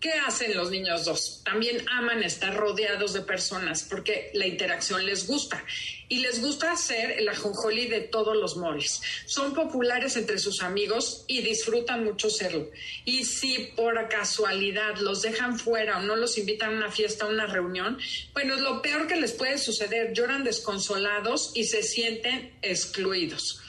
[0.00, 1.42] ¿Qué hacen los niños dos?
[1.44, 5.62] También aman estar rodeados de personas porque la interacción les gusta
[6.08, 9.02] y les gusta hacer el ajonjolí de todos los moles.
[9.26, 12.70] Son populares entre sus amigos y disfrutan mucho serlo.
[13.04, 17.28] Y si por casualidad los dejan fuera o no los invitan a una fiesta, a
[17.28, 17.98] una reunión,
[18.32, 20.12] bueno, es lo peor que les puede suceder.
[20.12, 23.60] Lloran desconsolados y se sienten excluidos.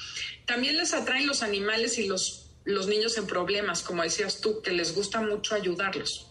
[0.46, 4.72] También les atraen los animales y los los niños en problemas, como decías tú, que
[4.72, 6.28] les gusta mucho ayudarlos.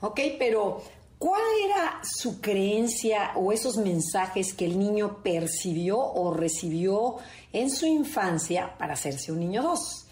[0.00, 0.82] Ok, pero
[1.18, 7.16] ¿cuál era su creencia o esos mensajes que el niño percibió o recibió
[7.50, 10.02] en su infancia para hacerse un niño 2?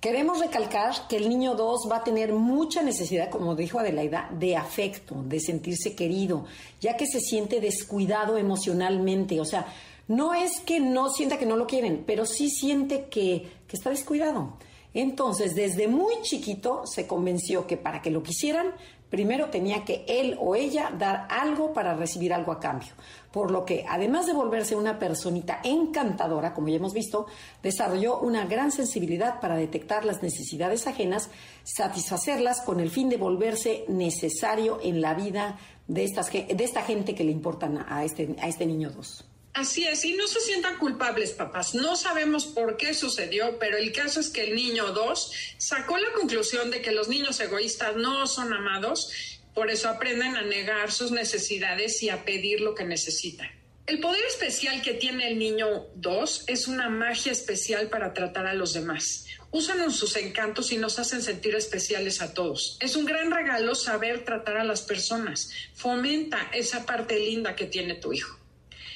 [0.00, 4.56] Queremos recalcar que el niño 2 va a tener mucha necesidad, como dijo Adelaida, de
[4.56, 6.44] afecto, de sentirse querido,
[6.80, 9.40] ya que se siente descuidado emocionalmente.
[9.40, 9.66] O sea,
[10.08, 14.58] no es que no sienta que no lo quieren, pero sí siente que, está descuidado.
[14.92, 18.74] Entonces, desde muy chiquito se convenció que para que lo quisieran,
[19.08, 22.92] primero tenía que él o ella dar algo para recibir algo a cambio.
[23.30, 27.26] Por lo que, además de volverse una personita encantadora, como ya hemos visto,
[27.62, 31.30] desarrolló una gran sensibilidad para detectar las necesidades ajenas,
[31.62, 37.14] satisfacerlas con el fin de volverse necesario en la vida de, estas, de esta gente
[37.14, 39.31] que le importan a este, a este niño dos.
[39.54, 41.74] Así es, y no se sientan culpables, papás.
[41.74, 46.10] No sabemos por qué sucedió, pero el caso es que el niño 2 sacó la
[46.12, 49.12] conclusión de que los niños egoístas no son amados,
[49.54, 53.50] por eso aprenden a negar sus necesidades y a pedir lo que necesitan.
[53.86, 58.54] El poder especial que tiene el niño 2 es una magia especial para tratar a
[58.54, 59.26] los demás.
[59.50, 62.78] Usan sus encantos y nos hacen sentir especiales a todos.
[62.80, 65.50] Es un gran regalo saber tratar a las personas.
[65.74, 68.41] Fomenta esa parte linda que tiene tu hijo.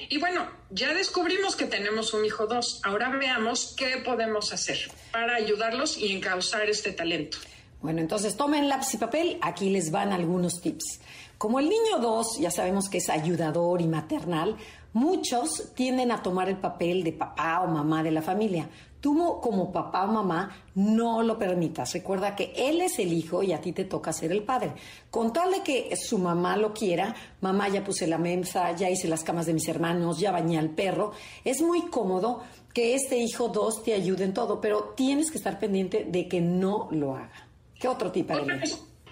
[0.08, 2.80] Y bueno, ya descubrimos que tenemos un hijo dos.
[2.84, 4.78] Ahora veamos qué podemos hacer
[5.12, 7.38] para ayudarlos y encauzar este talento.
[7.80, 9.38] Bueno, entonces tomen lápiz y papel.
[9.42, 11.00] Aquí les van algunos tips.
[11.38, 14.56] Como el niño 2 ya sabemos que es ayudador y maternal,
[14.94, 18.70] muchos tienden a tomar el papel de papá o mamá de la familia.
[19.06, 21.92] Tú como papá o mamá no lo permitas.
[21.92, 24.72] Recuerda que él es el hijo y a ti te toca ser el padre.
[25.12, 29.06] Con tal de que su mamá lo quiera, mamá ya puse la mesa, ya hice
[29.06, 31.12] las camas de mis hermanos, ya bañé al perro,
[31.44, 32.42] es muy cómodo
[32.74, 36.40] que este hijo 2 te ayude en todo, pero tienes que estar pendiente de que
[36.40, 37.48] no lo haga.
[37.78, 38.60] ¿Qué otro tipo de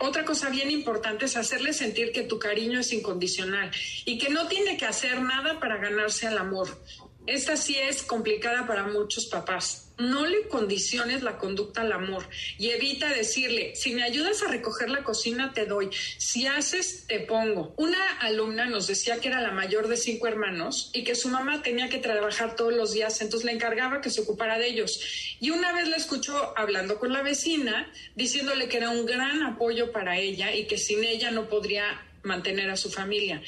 [0.01, 3.71] otra cosa bien importante es hacerle sentir que tu cariño es incondicional
[4.05, 6.67] y que no tiene que hacer nada para ganarse el amor.
[7.27, 9.84] Esta sí es complicada para muchos papás.
[9.99, 12.29] No le condiciones la conducta al amor
[12.59, 15.91] y evita decirle, si me ayudas a recoger la cocina, te doy.
[16.19, 17.75] Si haces, te pongo.
[17.77, 21.63] Una alumna nos decía que era la mayor de cinco hermanos y que su mamá
[21.63, 25.01] tenía que trabajar todos los días, entonces le encargaba que se ocupara de ellos.
[25.41, 29.93] Y una vez la escuchó hablando con la vecina, diciéndole que era un gran apoyo
[29.93, 31.85] para ella y que sin ella no podría
[32.23, 33.43] mantener a su familia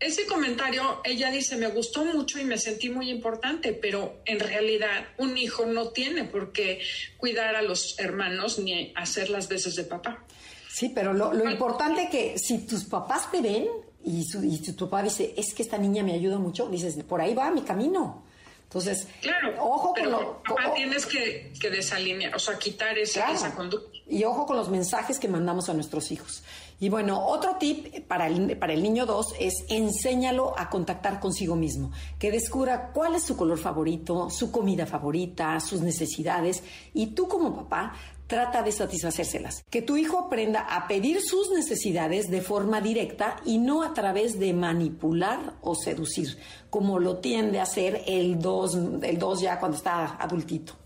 [0.00, 5.08] ese comentario, ella dice, me gustó mucho y me sentí muy importante, pero en realidad
[5.18, 6.80] un hijo no tiene por qué
[7.18, 10.24] cuidar a los hermanos ni hacer las veces de papá.
[10.72, 13.68] Sí, pero lo, importante que si tus papás te ven
[14.02, 14.26] y,
[14.72, 17.60] tu papá dice, es que esta niña me ayuda mucho, dices, por ahí va mi
[17.62, 18.24] camino.
[18.62, 23.98] Entonces, claro, ojo con lo papá tienes que, que, desalinear, o sea, quitar esa conducta.
[24.08, 26.44] Y ojo con los mensajes que mandamos a nuestros hijos.
[26.80, 31.54] Y bueno, otro tip para el, para el niño 2 es enséñalo a contactar consigo
[31.54, 36.62] mismo, que descubra cuál es su color favorito, su comida favorita, sus necesidades
[36.94, 37.92] y tú como papá
[38.26, 39.62] trata de satisfacérselas.
[39.68, 44.38] Que tu hijo aprenda a pedir sus necesidades de forma directa y no a través
[44.38, 46.38] de manipular o seducir,
[46.70, 50.79] como lo tiende a hacer el 2 el dos ya cuando está adultito.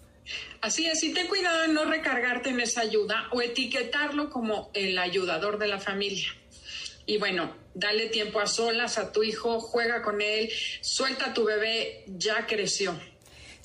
[0.61, 4.99] Así es, y ten cuidado de no recargarte en esa ayuda o etiquetarlo como el
[4.99, 6.29] ayudador de la familia.
[7.07, 10.51] Y bueno, dale tiempo a solas a tu hijo, juega con él,
[10.81, 12.99] suelta a tu bebé, ya creció.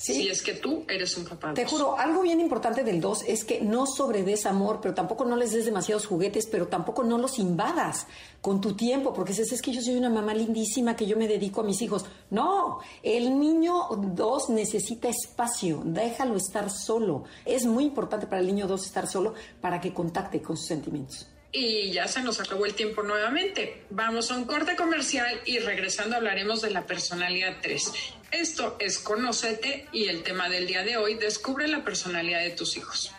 [0.00, 1.52] Si es que tú eres un papá.
[1.52, 5.36] Te juro, algo bien importante del 2 es que no sobredes amor, pero tampoco no
[5.36, 8.06] les des demasiados juguetes, pero tampoco no los invadas
[8.40, 11.28] con tu tiempo, porque si es que yo soy una mamá lindísima, que yo me
[11.28, 12.06] dedico a mis hijos.
[12.30, 17.24] No, el niño 2 necesita espacio, déjalo estar solo.
[17.44, 21.28] Es muy importante para el niño 2 estar solo para que contacte con sus sentimientos.
[21.52, 23.84] Y ya se nos acabó el tiempo nuevamente.
[23.90, 27.92] Vamos a un corte comercial y regresando hablaremos de la personalidad 3.
[28.32, 32.76] Esto es Conócete y el tema del día de hoy, descubre la personalidad de tus
[32.76, 33.10] hijos.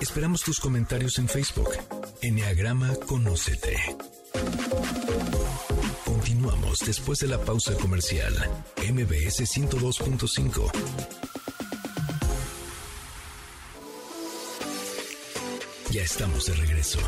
[0.00, 1.70] Esperamos tus comentarios en Facebook.
[2.22, 3.76] Enneagrama Conócete.
[6.04, 8.34] Continuamos después de la pausa comercial.
[8.76, 11.37] MBS 102.5.
[15.90, 16.98] Ya estamos de regreso.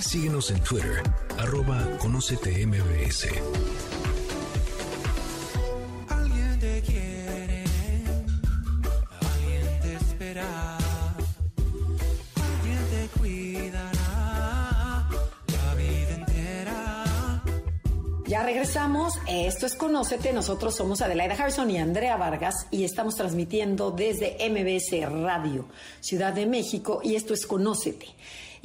[0.00, 1.02] Síguenos en Twitter,
[1.38, 2.62] arroba Conócete
[18.34, 18.42] MBS.
[18.42, 19.14] regresamos.
[19.28, 20.32] Esto es Conócete.
[20.32, 25.66] Nosotros somos Adelaida Harrison y Andrea Vargas y estamos transmitiendo desde MBS Radio,
[26.00, 27.00] Ciudad de México.
[27.04, 28.08] Y esto es Conócete.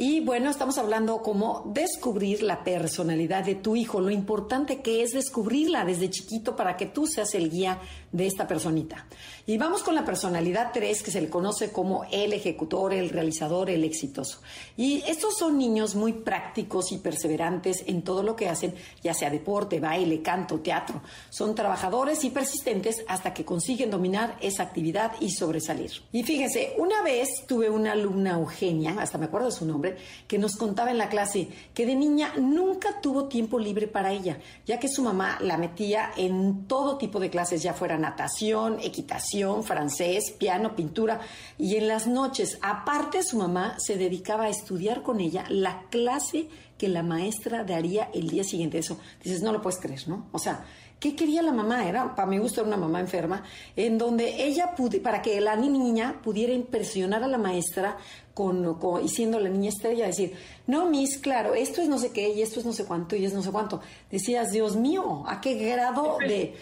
[0.01, 5.11] Y bueno, estamos hablando como descubrir la personalidad de tu hijo, lo importante que es
[5.11, 7.81] descubrirla desde chiquito para que tú seas el guía
[8.13, 9.07] de esta personita.
[9.45, 13.69] Y vamos con la personalidad 3, que se le conoce como el ejecutor, el realizador,
[13.69, 14.39] el exitoso.
[14.77, 19.29] Y estos son niños muy prácticos y perseverantes en todo lo que hacen, ya sea
[19.29, 21.01] deporte, baile, canto, teatro.
[21.29, 25.91] Son trabajadores y persistentes hasta que consiguen dominar esa actividad y sobresalir.
[26.13, 29.88] Y fíjense, una vez tuve una alumna Eugenia, hasta me acuerdo de su nombre,
[30.27, 34.39] que nos contaba en la clase que de niña nunca tuvo tiempo libre para ella,
[34.65, 39.63] ya que su mamá la metía en todo tipo de clases, ya fuera natación, equitación,
[39.63, 41.19] francés, piano, pintura.
[41.57, 46.47] Y en las noches, aparte su mamá se dedicaba a estudiar con ella la clase
[46.77, 48.79] que la maestra daría el día siguiente.
[48.79, 50.27] Eso, dices, no lo puedes creer, ¿no?
[50.31, 50.65] O sea,
[50.99, 51.87] ¿Qué quería la mamá?
[51.87, 53.43] Era, para mi gusto, era una mamá enferma,
[53.75, 57.97] en donde ella, pude, para que la niña pudiera impresionar a la maestra
[58.33, 60.33] con, con, y siendo la niña estrella, decir,
[60.67, 63.23] no, Miss, claro, esto es no sé qué y esto es no sé cuánto y
[63.23, 63.81] es no sé cuánto.
[64.11, 66.55] Decías, Dios mío, ¿a qué grado de,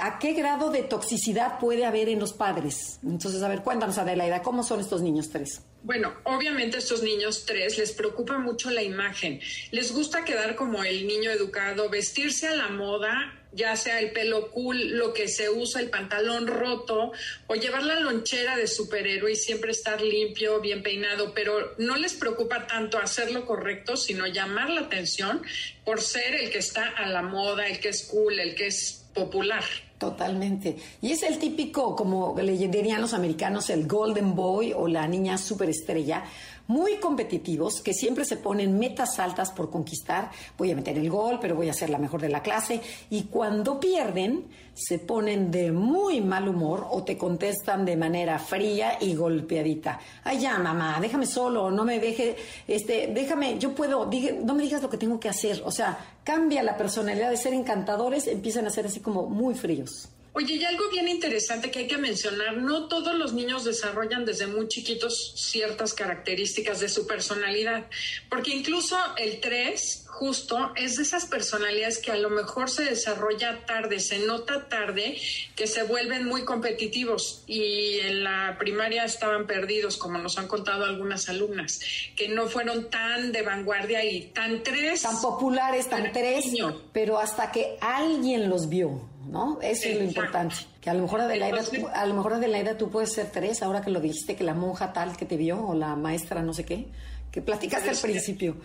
[0.00, 2.98] a qué grado de toxicidad puede haber en los padres?
[3.02, 5.62] Entonces, a ver, cuéntanos, Adelaida, ¿cómo son estos niños tres?
[5.82, 9.40] Bueno, obviamente estos niños tres les preocupa mucho la imagen.
[9.70, 14.50] Les gusta quedar como el niño educado, vestirse a la moda ya sea el pelo
[14.50, 17.12] cool, lo que se usa, el pantalón roto,
[17.46, 22.14] o llevar la lonchera de superhéroe y siempre estar limpio, bien peinado, pero no les
[22.14, 25.42] preocupa tanto hacer lo correcto, sino llamar la atención
[25.84, 29.04] por ser el que está a la moda, el que es cool, el que es
[29.14, 29.64] popular.
[29.98, 30.76] Totalmente.
[31.02, 35.36] Y es el típico, como le dirían los americanos, el golden boy o la niña
[35.38, 36.24] superestrella,
[36.68, 40.30] muy competitivos, que siempre se ponen metas altas por conquistar.
[40.56, 42.80] Voy a meter el gol, pero voy a ser la mejor de la clase.
[43.10, 44.44] Y cuando pierden,
[44.74, 49.98] se ponen de muy mal humor o te contestan de manera fría y golpeadita.
[50.22, 54.08] Ay, ya, mamá, déjame solo, no me deje, este, déjame, yo puedo,
[54.44, 55.62] no me digas lo que tengo que hacer.
[55.64, 60.10] O sea, cambia la personalidad de ser encantadores, empiezan a ser así como muy fríos.
[60.32, 64.46] Oye, y algo bien interesante que hay que mencionar, no todos los niños desarrollan desde
[64.46, 67.86] muy chiquitos ciertas características de su personalidad,
[68.28, 73.64] porque incluso el 3 justo es de esas personalidades que a lo mejor se desarrolla
[73.66, 75.16] tarde, se nota tarde,
[75.54, 80.84] que se vuelven muy competitivos y en la primaria estaban perdidos, como nos han contado
[80.84, 81.78] algunas alumnas,
[82.16, 85.02] que no fueron tan de vanguardia y tan tres.
[85.02, 86.46] Tan populares, tan tres,
[86.92, 89.17] pero hasta que alguien los vio.
[89.30, 89.58] ¿No?
[89.62, 90.56] Eso es lo importante.
[90.80, 93.82] Que a lo mejor Adelaida, tú, a lo mejor Adelaida tú puedes ser tres, ahora
[93.82, 96.64] que lo dijiste, que la monja tal que te vio, o la maestra no sé
[96.64, 96.86] qué,
[97.30, 98.56] que platicaste al principio.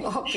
[0.00, 0.34] Ok.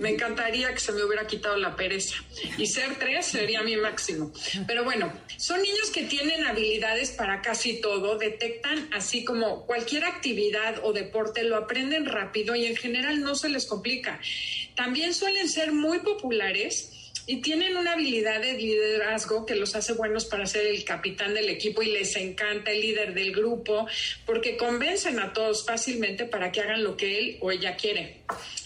[0.00, 2.16] Me encantaría que se me hubiera quitado la pereza.
[2.56, 4.32] Y ser tres sería mi máximo.
[4.66, 10.80] Pero bueno, son niños que tienen habilidades para casi todo, detectan así como cualquier actividad
[10.82, 14.20] o deporte, lo aprenden rápido y en general no se les complica.
[14.74, 16.97] También suelen ser muy populares
[17.28, 21.50] y tienen una habilidad de liderazgo que los hace buenos para ser el capitán del
[21.50, 23.86] equipo y les encanta el líder del grupo
[24.24, 28.22] porque convencen a todos fácilmente para que hagan lo que él o ella quiere.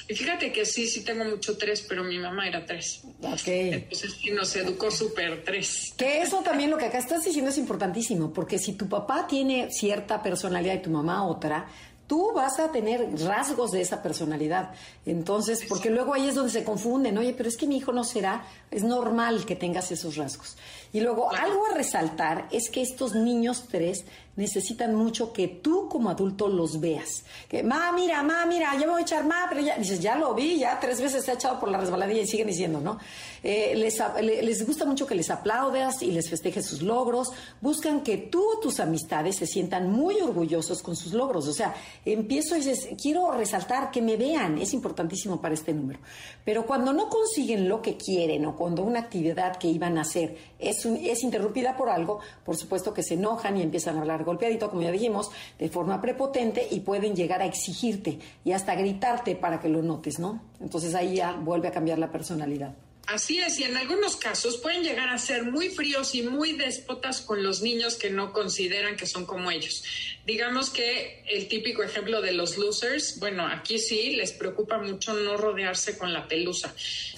[0.08, 3.02] Y fíjate que sí, sí tengo mucho tres, pero mi mamá era tres.
[3.22, 3.48] Ok.
[3.48, 5.92] Entonces sí nos educó súper tres.
[5.96, 9.72] Que eso también lo que acá estás diciendo es importantísimo, porque si tu papá tiene
[9.72, 11.66] cierta personalidad y tu mamá otra,
[12.12, 14.72] tú vas a tener rasgos de esa personalidad.
[15.06, 18.04] Entonces, porque luego ahí es donde se confunden, oye, pero es que mi hijo no
[18.04, 20.58] será, es normal que tengas esos rasgos.
[20.92, 24.04] Y luego, algo a resaltar es que estos niños tres
[24.36, 27.24] necesitan mucho que tú como adulto los veas.
[27.48, 30.16] Que, ma, mira, ma, mira, ya me voy a echar, ma, pero ya, dices, ya
[30.16, 32.98] lo vi, ya tres veces se ha echado por la resbaladilla y siguen diciendo, ¿no?
[33.42, 38.16] Eh, les, les gusta mucho que les aplaudas y les festejes sus logros, buscan que
[38.16, 41.46] tú o tus amistades se sientan muy orgullosos con sus logros.
[41.48, 41.74] O sea,
[42.04, 45.98] empiezo y dices, quiero resaltar que me vean, es importantísimo para este número.
[46.44, 50.36] Pero cuando no consiguen lo que quieren o cuando una actividad que iban a hacer
[50.58, 54.70] es, es interrumpida por algo, por supuesto que se enojan y empiezan a hablar golpeadito,
[54.70, 59.60] como ya dijimos, de forma prepotente y pueden llegar a exigirte y hasta gritarte para
[59.60, 60.40] que lo notes, ¿no?
[60.60, 62.74] Entonces ahí ya vuelve a cambiar la personalidad.
[63.06, 67.20] Así es, y en algunos casos pueden llegar a ser muy fríos y muy déspotas
[67.20, 69.82] con los niños que no consideran que son como ellos.
[70.24, 75.36] Digamos que el típico ejemplo de los losers, bueno, aquí sí les preocupa mucho no
[75.36, 76.74] rodearse con la pelusa.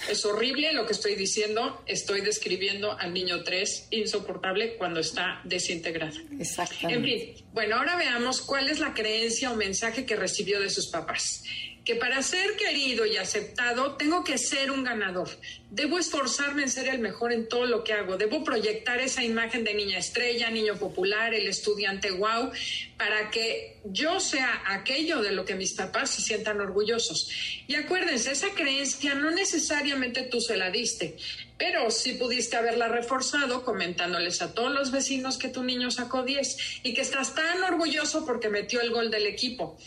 [0.09, 6.17] Es horrible lo que estoy diciendo, estoy describiendo al niño 3 insoportable cuando está desintegrado.
[6.39, 6.95] Exactamente.
[6.95, 10.87] En fin, bueno, ahora veamos cuál es la creencia o mensaje que recibió de sus
[10.87, 11.43] papás
[11.85, 15.29] que para ser querido y aceptado tengo que ser un ganador.
[15.69, 18.17] Debo esforzarme en ser el mejor en todo lo que hago.
[18.17, 22.51] Debo proyectar esa imagen de niña estrella, niño popular, el estudiante wow,
[22.97, 27.29] para que yo sea aquello de lo que mis papás se sientan orgullosos.
[27.67, 31.17] Y acuérdense, esa creencia no necesariamente tú se la diste,
[31.57, 36.81] pero sí pudiste haberla reforzado comentándoles a todos los vecinos que tu niño sacó 10
[36.81, 39.77] y que estás tan orgulloso porque metió el gol del equipo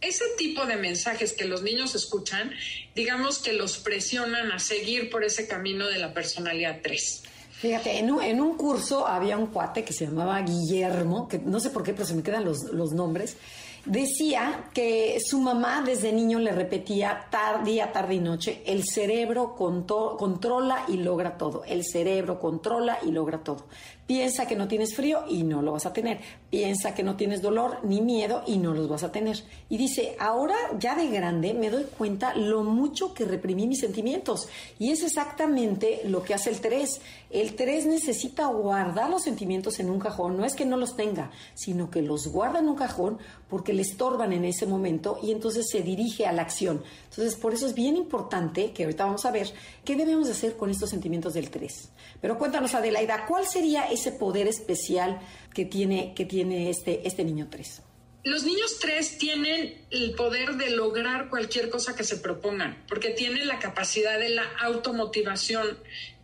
[0.00, 2.52] ese tipo de mensajes que los niños escuchan,
[2.94, 7.22] digamos que los presionan a seguir por ese camino de la personalidad 3.
[7.52, 11.82] Fíjate, en un, curso había un cuate que se llamaba Guillermo, que no sé por
[11.82, 13.36] qué, pero se me quedan los, los nombres,
[13.84, 17.28] decía que su mamá desde niño le repetía
[17.64, 23.38] día, tarde y noche, el cerebro controla y logra todo, el cerebro controla y logra
[23.38, 23.66] todo.
[24.08, 26.18] Piensa que no tienes frío y no lo vas a tener.
[26.48, 29.36] Piensa que no tienes dolor ni miedo y no los vas a tener.
[29.68, 34.48] Y dice, ahora ya de grande me doy cuenta lo mucho que reprimí mis sentimientos.
[34.78, 37.02] Y es exactamente lo que hace el 3.
[37.28, 40.38] El 3 necesita guardar los sentimientos en un cajón.
[40.38, 43.18] No es que no los tenga, sino que los guarda en un cajón
[43.50, 46.82] porque le estorban en ese momento y entonces se dirige a la acción.
[47.10, 49.52] Entonces, por eso es bien importante, que ahorita vamos a ver,
[49.84, 51.90] qué debemos hacer con estos sentimientos del 3.
[52.20, 55.20] Pero cuéntanos, Adelaida, ¿cuál sería ese poder especial
[55.54, 57.82] que tiene, que tiene este, este niño 3?
[58.24, 63.46] Los niños 3 tienen el poder de lograr cualquier cosa que se propongan, porque tienen
[63.48, 65.78] la capacidad de la automotivación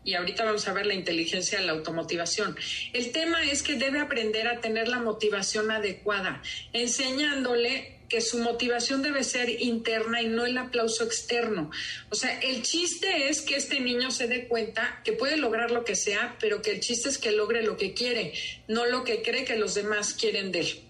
[0.04, 2.56] y ahorita vamos a ver la inteligencia de la automotivación.
[2.92, 9.02] El tema es que debe aprender a tener la motivación adecuada, enseñándole que su motivación
[9.02, 11.70] debe ser interna y no el aplauso externo.
[12.10, 15.84] O sea, el chiste es que este niño se dé cuenta que puede lograr lo
[15.84, 18.32] que sea, pero que el chiste es que logre lo que quiere,
[18.68, 20.80] no lo que cree que los demás quieren de él.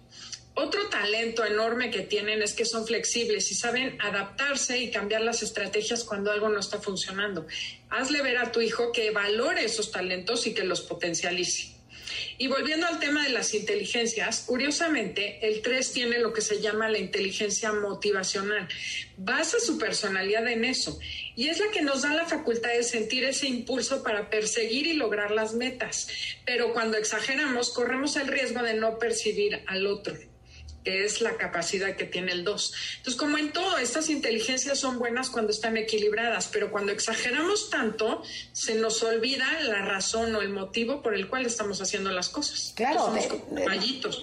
[0.57, 5.43] Otro talento enorme que tienen es que son flexibles y saben adaptarse y cambiar las
[5.43, 7.45] estrategias cuando algo no está funcionando.
[7.91, 11.74] Hazle ver a tu hijo que valore esos talentos y que los potencialice.
[12.39, 16.89] Y volviendo al tema de las inteligencias, curiosamente, el 3 tiene lo que se llama
[16.89, 18.69] la inteligencia motivacional.
[19.17, 20.99] Basa su personalidad en eso
[21.37, 24.95] y es la que nos da la facultad de sentir ese impulso para perseguir y
[24.95, 26.09] lograr las metas.
[26.45, 30.15] Pero cuando exageramos, corremos el riesgo de no percibir al otro
[30.85, 32.75] que es la capacidad que tiene el 2.
[32.99, 38.23] Entonces, como en todo, estas inteligencias son buenas cuando están equilibradas, pero cuando exageramos tanto,
[38.53, 42.73] se nos olvida la razón o el motivo por el cual estamos haciendo las cosas.
[42.77, 43.27] Claro, Somos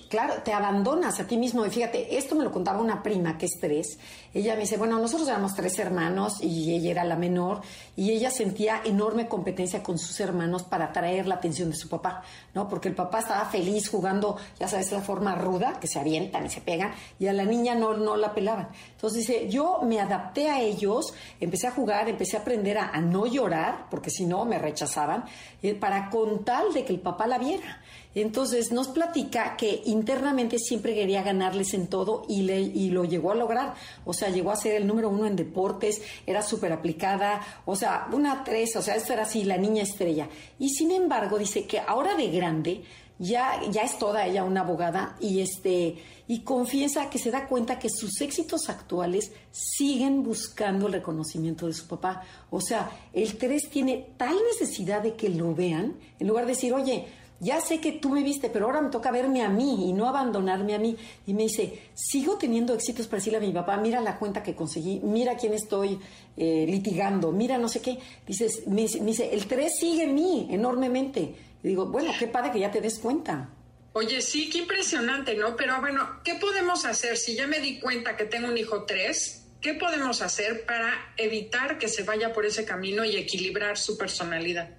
[0.10, 1.66] claro, te abandonas a ti mismo.
[1.66, 3.98] Y fíjate, esto me lo contaba una prima que es tres.
[4.34, 7.62] Ella me dice, bueno, nosotros éramos tres hermanos y ella era la menor
[7.98, 12.24] y ella sentía enorme competencia con sus hermanos para atraer la atención de su papá,
[12.54, 12.70] ¿no?
[12.70, 16.50] Porque el papá estaba feliz jugando, ya sabes, la forma ruda, que se avientan y
[16.50, 18.70] se pegan, y a la niña no, no la pelaban.
[18.94, 23.26] Entonces dice, yo me adapté a ellos, empecé a jugar, empecé a aprender a, no
[23.26, 25.26] llorar, porque si no me rechazaban,
[25.62, 27.82] eh, para con tal de que el papá la viera.
[28.14, 33.32] Entonces nos platica que internamente siempre quería ganarles en todo y, le, y lo llegó
[33.32, 33.74] a lograr.
[34.06, 38.08] O sea, llegó a ser el número uno en deportes, era súper aplicada, o sea,
[38.12, 40.28] una tres, o sea, esto era así, la niña estrella.
[40.60, 42.84] Y sin embargo, dice que ahora de grande,
[43.18, 45.98] ya, ya es toda ella una abogada y este
[46.32, 51.74] y confiesa que se da cuenta que sus éxitos actuales siguen buscando el reconocimiento de
[51.74, 52.24] su papá.
[52.50, 56.74] O sea, el 3 tiene tal necesidad de que lo vean, en lugar de decir,
[56.74, 57.06] oye,
[57.42, 60.08] ya sé que tú me viste, pero ahora me toca verme a mí y no
[60.08, 60.96] abandonarme a mí.
[61.28, 64.56] Y me dice, sigo teniendo éxitos para decirle a mi papá, mira la cuenta que
[64.56, 66.00] conseguí, mira quién estoy
[66.38, 67.98] eh, litigando, mira no sé qué.
[68.26, 71.36] Dices, me, dice- el 3 sigue en mí enormemente.
[71.64, 73.50] Y digo, bueno, qué padre que ya te des cuenta.
[73.94, 75.56] Oye, sí, qué impresionante, ¿no?
[75.58, 79.40] Pero bueno, ¿qué podemos hacer si ya me di cuenta que tengo un hijo 3?
[79.60, 84.70] ¿Qué podemos hacer para evitar que se vaya por ese camino y equilibrar su personalidad?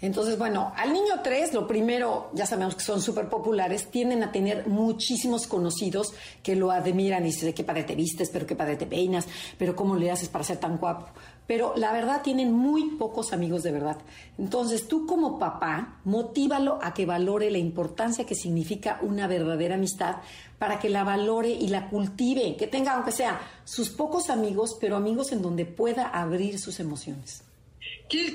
[0.00, 4.32] Entonces, bueno, al niño 3, lo primero, ya sabemos que son súper populares, tienden a
[4.32, 8.76] tener muchísimos conocidos que lo admiran y dicen, qué padre te vistes, pero qué padre
[8.76, 9.26] te peinas,
[9.56, 11.06] pero cómo le haces para ser tan guapo.
[11.46, 13.98] Pero la verdad tienen muy pocos amigos de verdad.
[14.38, 20.16] Entonces, tú como papá, motívalo a que valore la importancia que significa una verdadera amistad
[20.58, 24.96] para que la valore y la cultive, que tenga, aunque sea, sus pocos amigos, pero
[24.96, 27.42] amigos en donde pueda abrir sus emociones.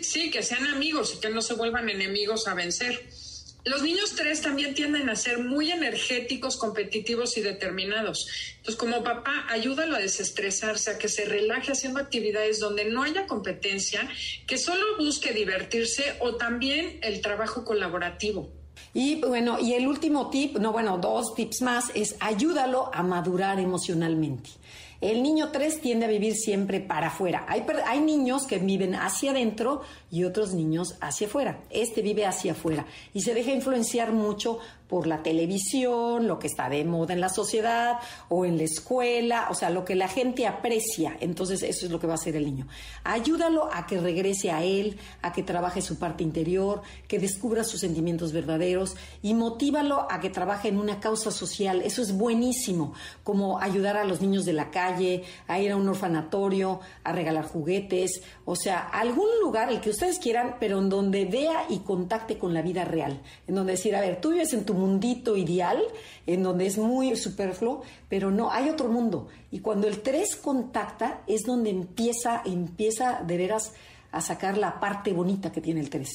[0.01, 3.07] Sí, que sean amigos y que no se vuelvan enemigos a vencer.
[3.65, 8.27] Los niños 3 también tienden a ser muy energéticos, competitivos y determinados.
[8.57, 13.27] Entonces, como papá, ayúdalo a desestresarse, a que se relaje haciendo actividades donde no haya
[13.27, 14.09] competencia,
[14.47, 18.49] que solo busque divertirse o también el trabajo colaborativo.
[18.93, 23.59] Y bueno, y el último tip, no, bueno, dos tips más, es ayúdalo a madurar
[23.59, 24.49] emocionalmente.
[25.01, 27.45] El niño 3 tiende a vivir siempre para afuera.
[27.47, 29.81] Hay, hay niños que viven hacia adentro
[30.11, 31.61] y otros niños hacia afuera.
[31.69, 34.59] Este vive hacia afuera y se deja influenciar mucho
[34.89, 39.47] por la televisión, lo que está de moda en la sociedad o en la escuela,
[39.51, 41.15] o sea, lo que la gente aprecia.
[41.19, 42.67] Entonces, eso es lo que va a hacer el niño.
[43.03, 47.81] Ayúdalo a que regrese a él, a que trabaje su parte interior, que descubra sus
[47.81, 51.81] sentimientos verdaderos y motívalo a que trabaje en una causa social.
[51.83, 55.87] Eso es buenísimo, como ayudar a los niños de la calle, a ir a un
[55.87, 61.25] orfanatorio, a regalar juguetes, o sea, algún lugar, el que ustedes quieran, pero en donde
[61.25, 64.65] vea y contacte con la vida real, en donde decir, a ver, tú vives en
[64.65, 65.81] tu mundito ideal,
[66.25, 69.27] en donde es muy superfluo, pero no, hay otro mundo.
[69.51, 73.73] Y cuando el 3 contacta, es donde empieza, empieza de veras
[74.11, 76.09] a sacar la parte bonita que tiene el 3.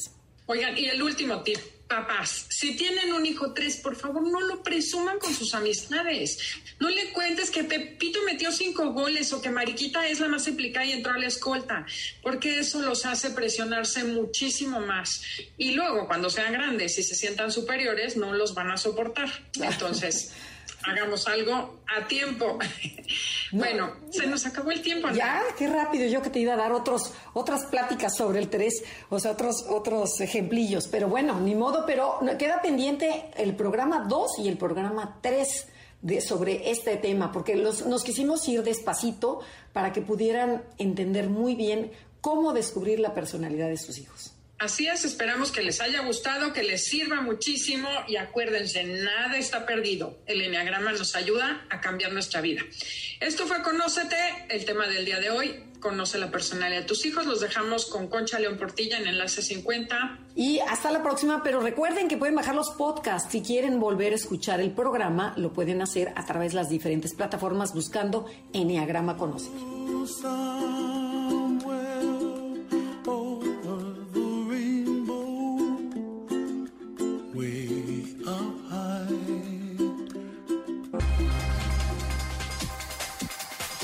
[0.47, 1.59] Oigan, y el último tip,
[1.89, 6.39] papás, si tienen un hijo 3, por favor, no lo presuman con sus amistades.
[6.81, 10.87] No le cuentes que Pepito metió cinco goles o que Mariquita es la más implicada
[10.87, 11.87] y entró a la escolta,
[12.23, 15.23] porque eso los hace presionarse muchísimo más.
[15.57, 19.29] Y luego, cuando sean grandes y se sientan superiores, no los van a soportar.
[19.61, 20.33] Entonces,
[20.87, 22.59] hagamos algo a tiempo.
[23.53, 25.09] bueno, se nos acabó el tiempo.
[25.11, 28.85] Ya, qué rápido, yo que te iba a dar otros, otras pláticas sobre el 3,
[29.11, 34.39] o sea, otros, otros ejemplillos, pero bueno, ni modo, pero queda pendiente el programa 2
[34.41, 35.67] y el programa 3
[36.03, 39.41] de, sobre este tema, porque los, nos quisimos ir despacito
[39.73, 44.34] para que pudieran entender muy bien cómo descubrir la personalidad de sus hijos.
[44.59, 49.67] Así es, esperamos que les haya gustado, que les sirva muchísimo y acuérdense, nada está
[49.67, 50.19] perdido.
[50.27, 52.63] El Enneagrama nos ayuda a cambiar nuestra vida.
[53.21, 54.17] Esto fue Conócete,
[54.49, 55.65] el tema del día de hoy.
[55.81, 57.27] Conoce la personalidad de tus hijos.
[57.27, 60.19] Los dejamos con Concha León Portilla en Enlace 50.
[60.35, 63.31] Y hasta la próxima, pero recuerden que pueden bajar los podcasts.
[63.31, 67.13] Si quieren volver a escuchar el programa, lo pueden hacer a través de las diferentes
[67.13, 68.25] plataformas buscando
[68.55, 69.51] Enneagrama Conoce.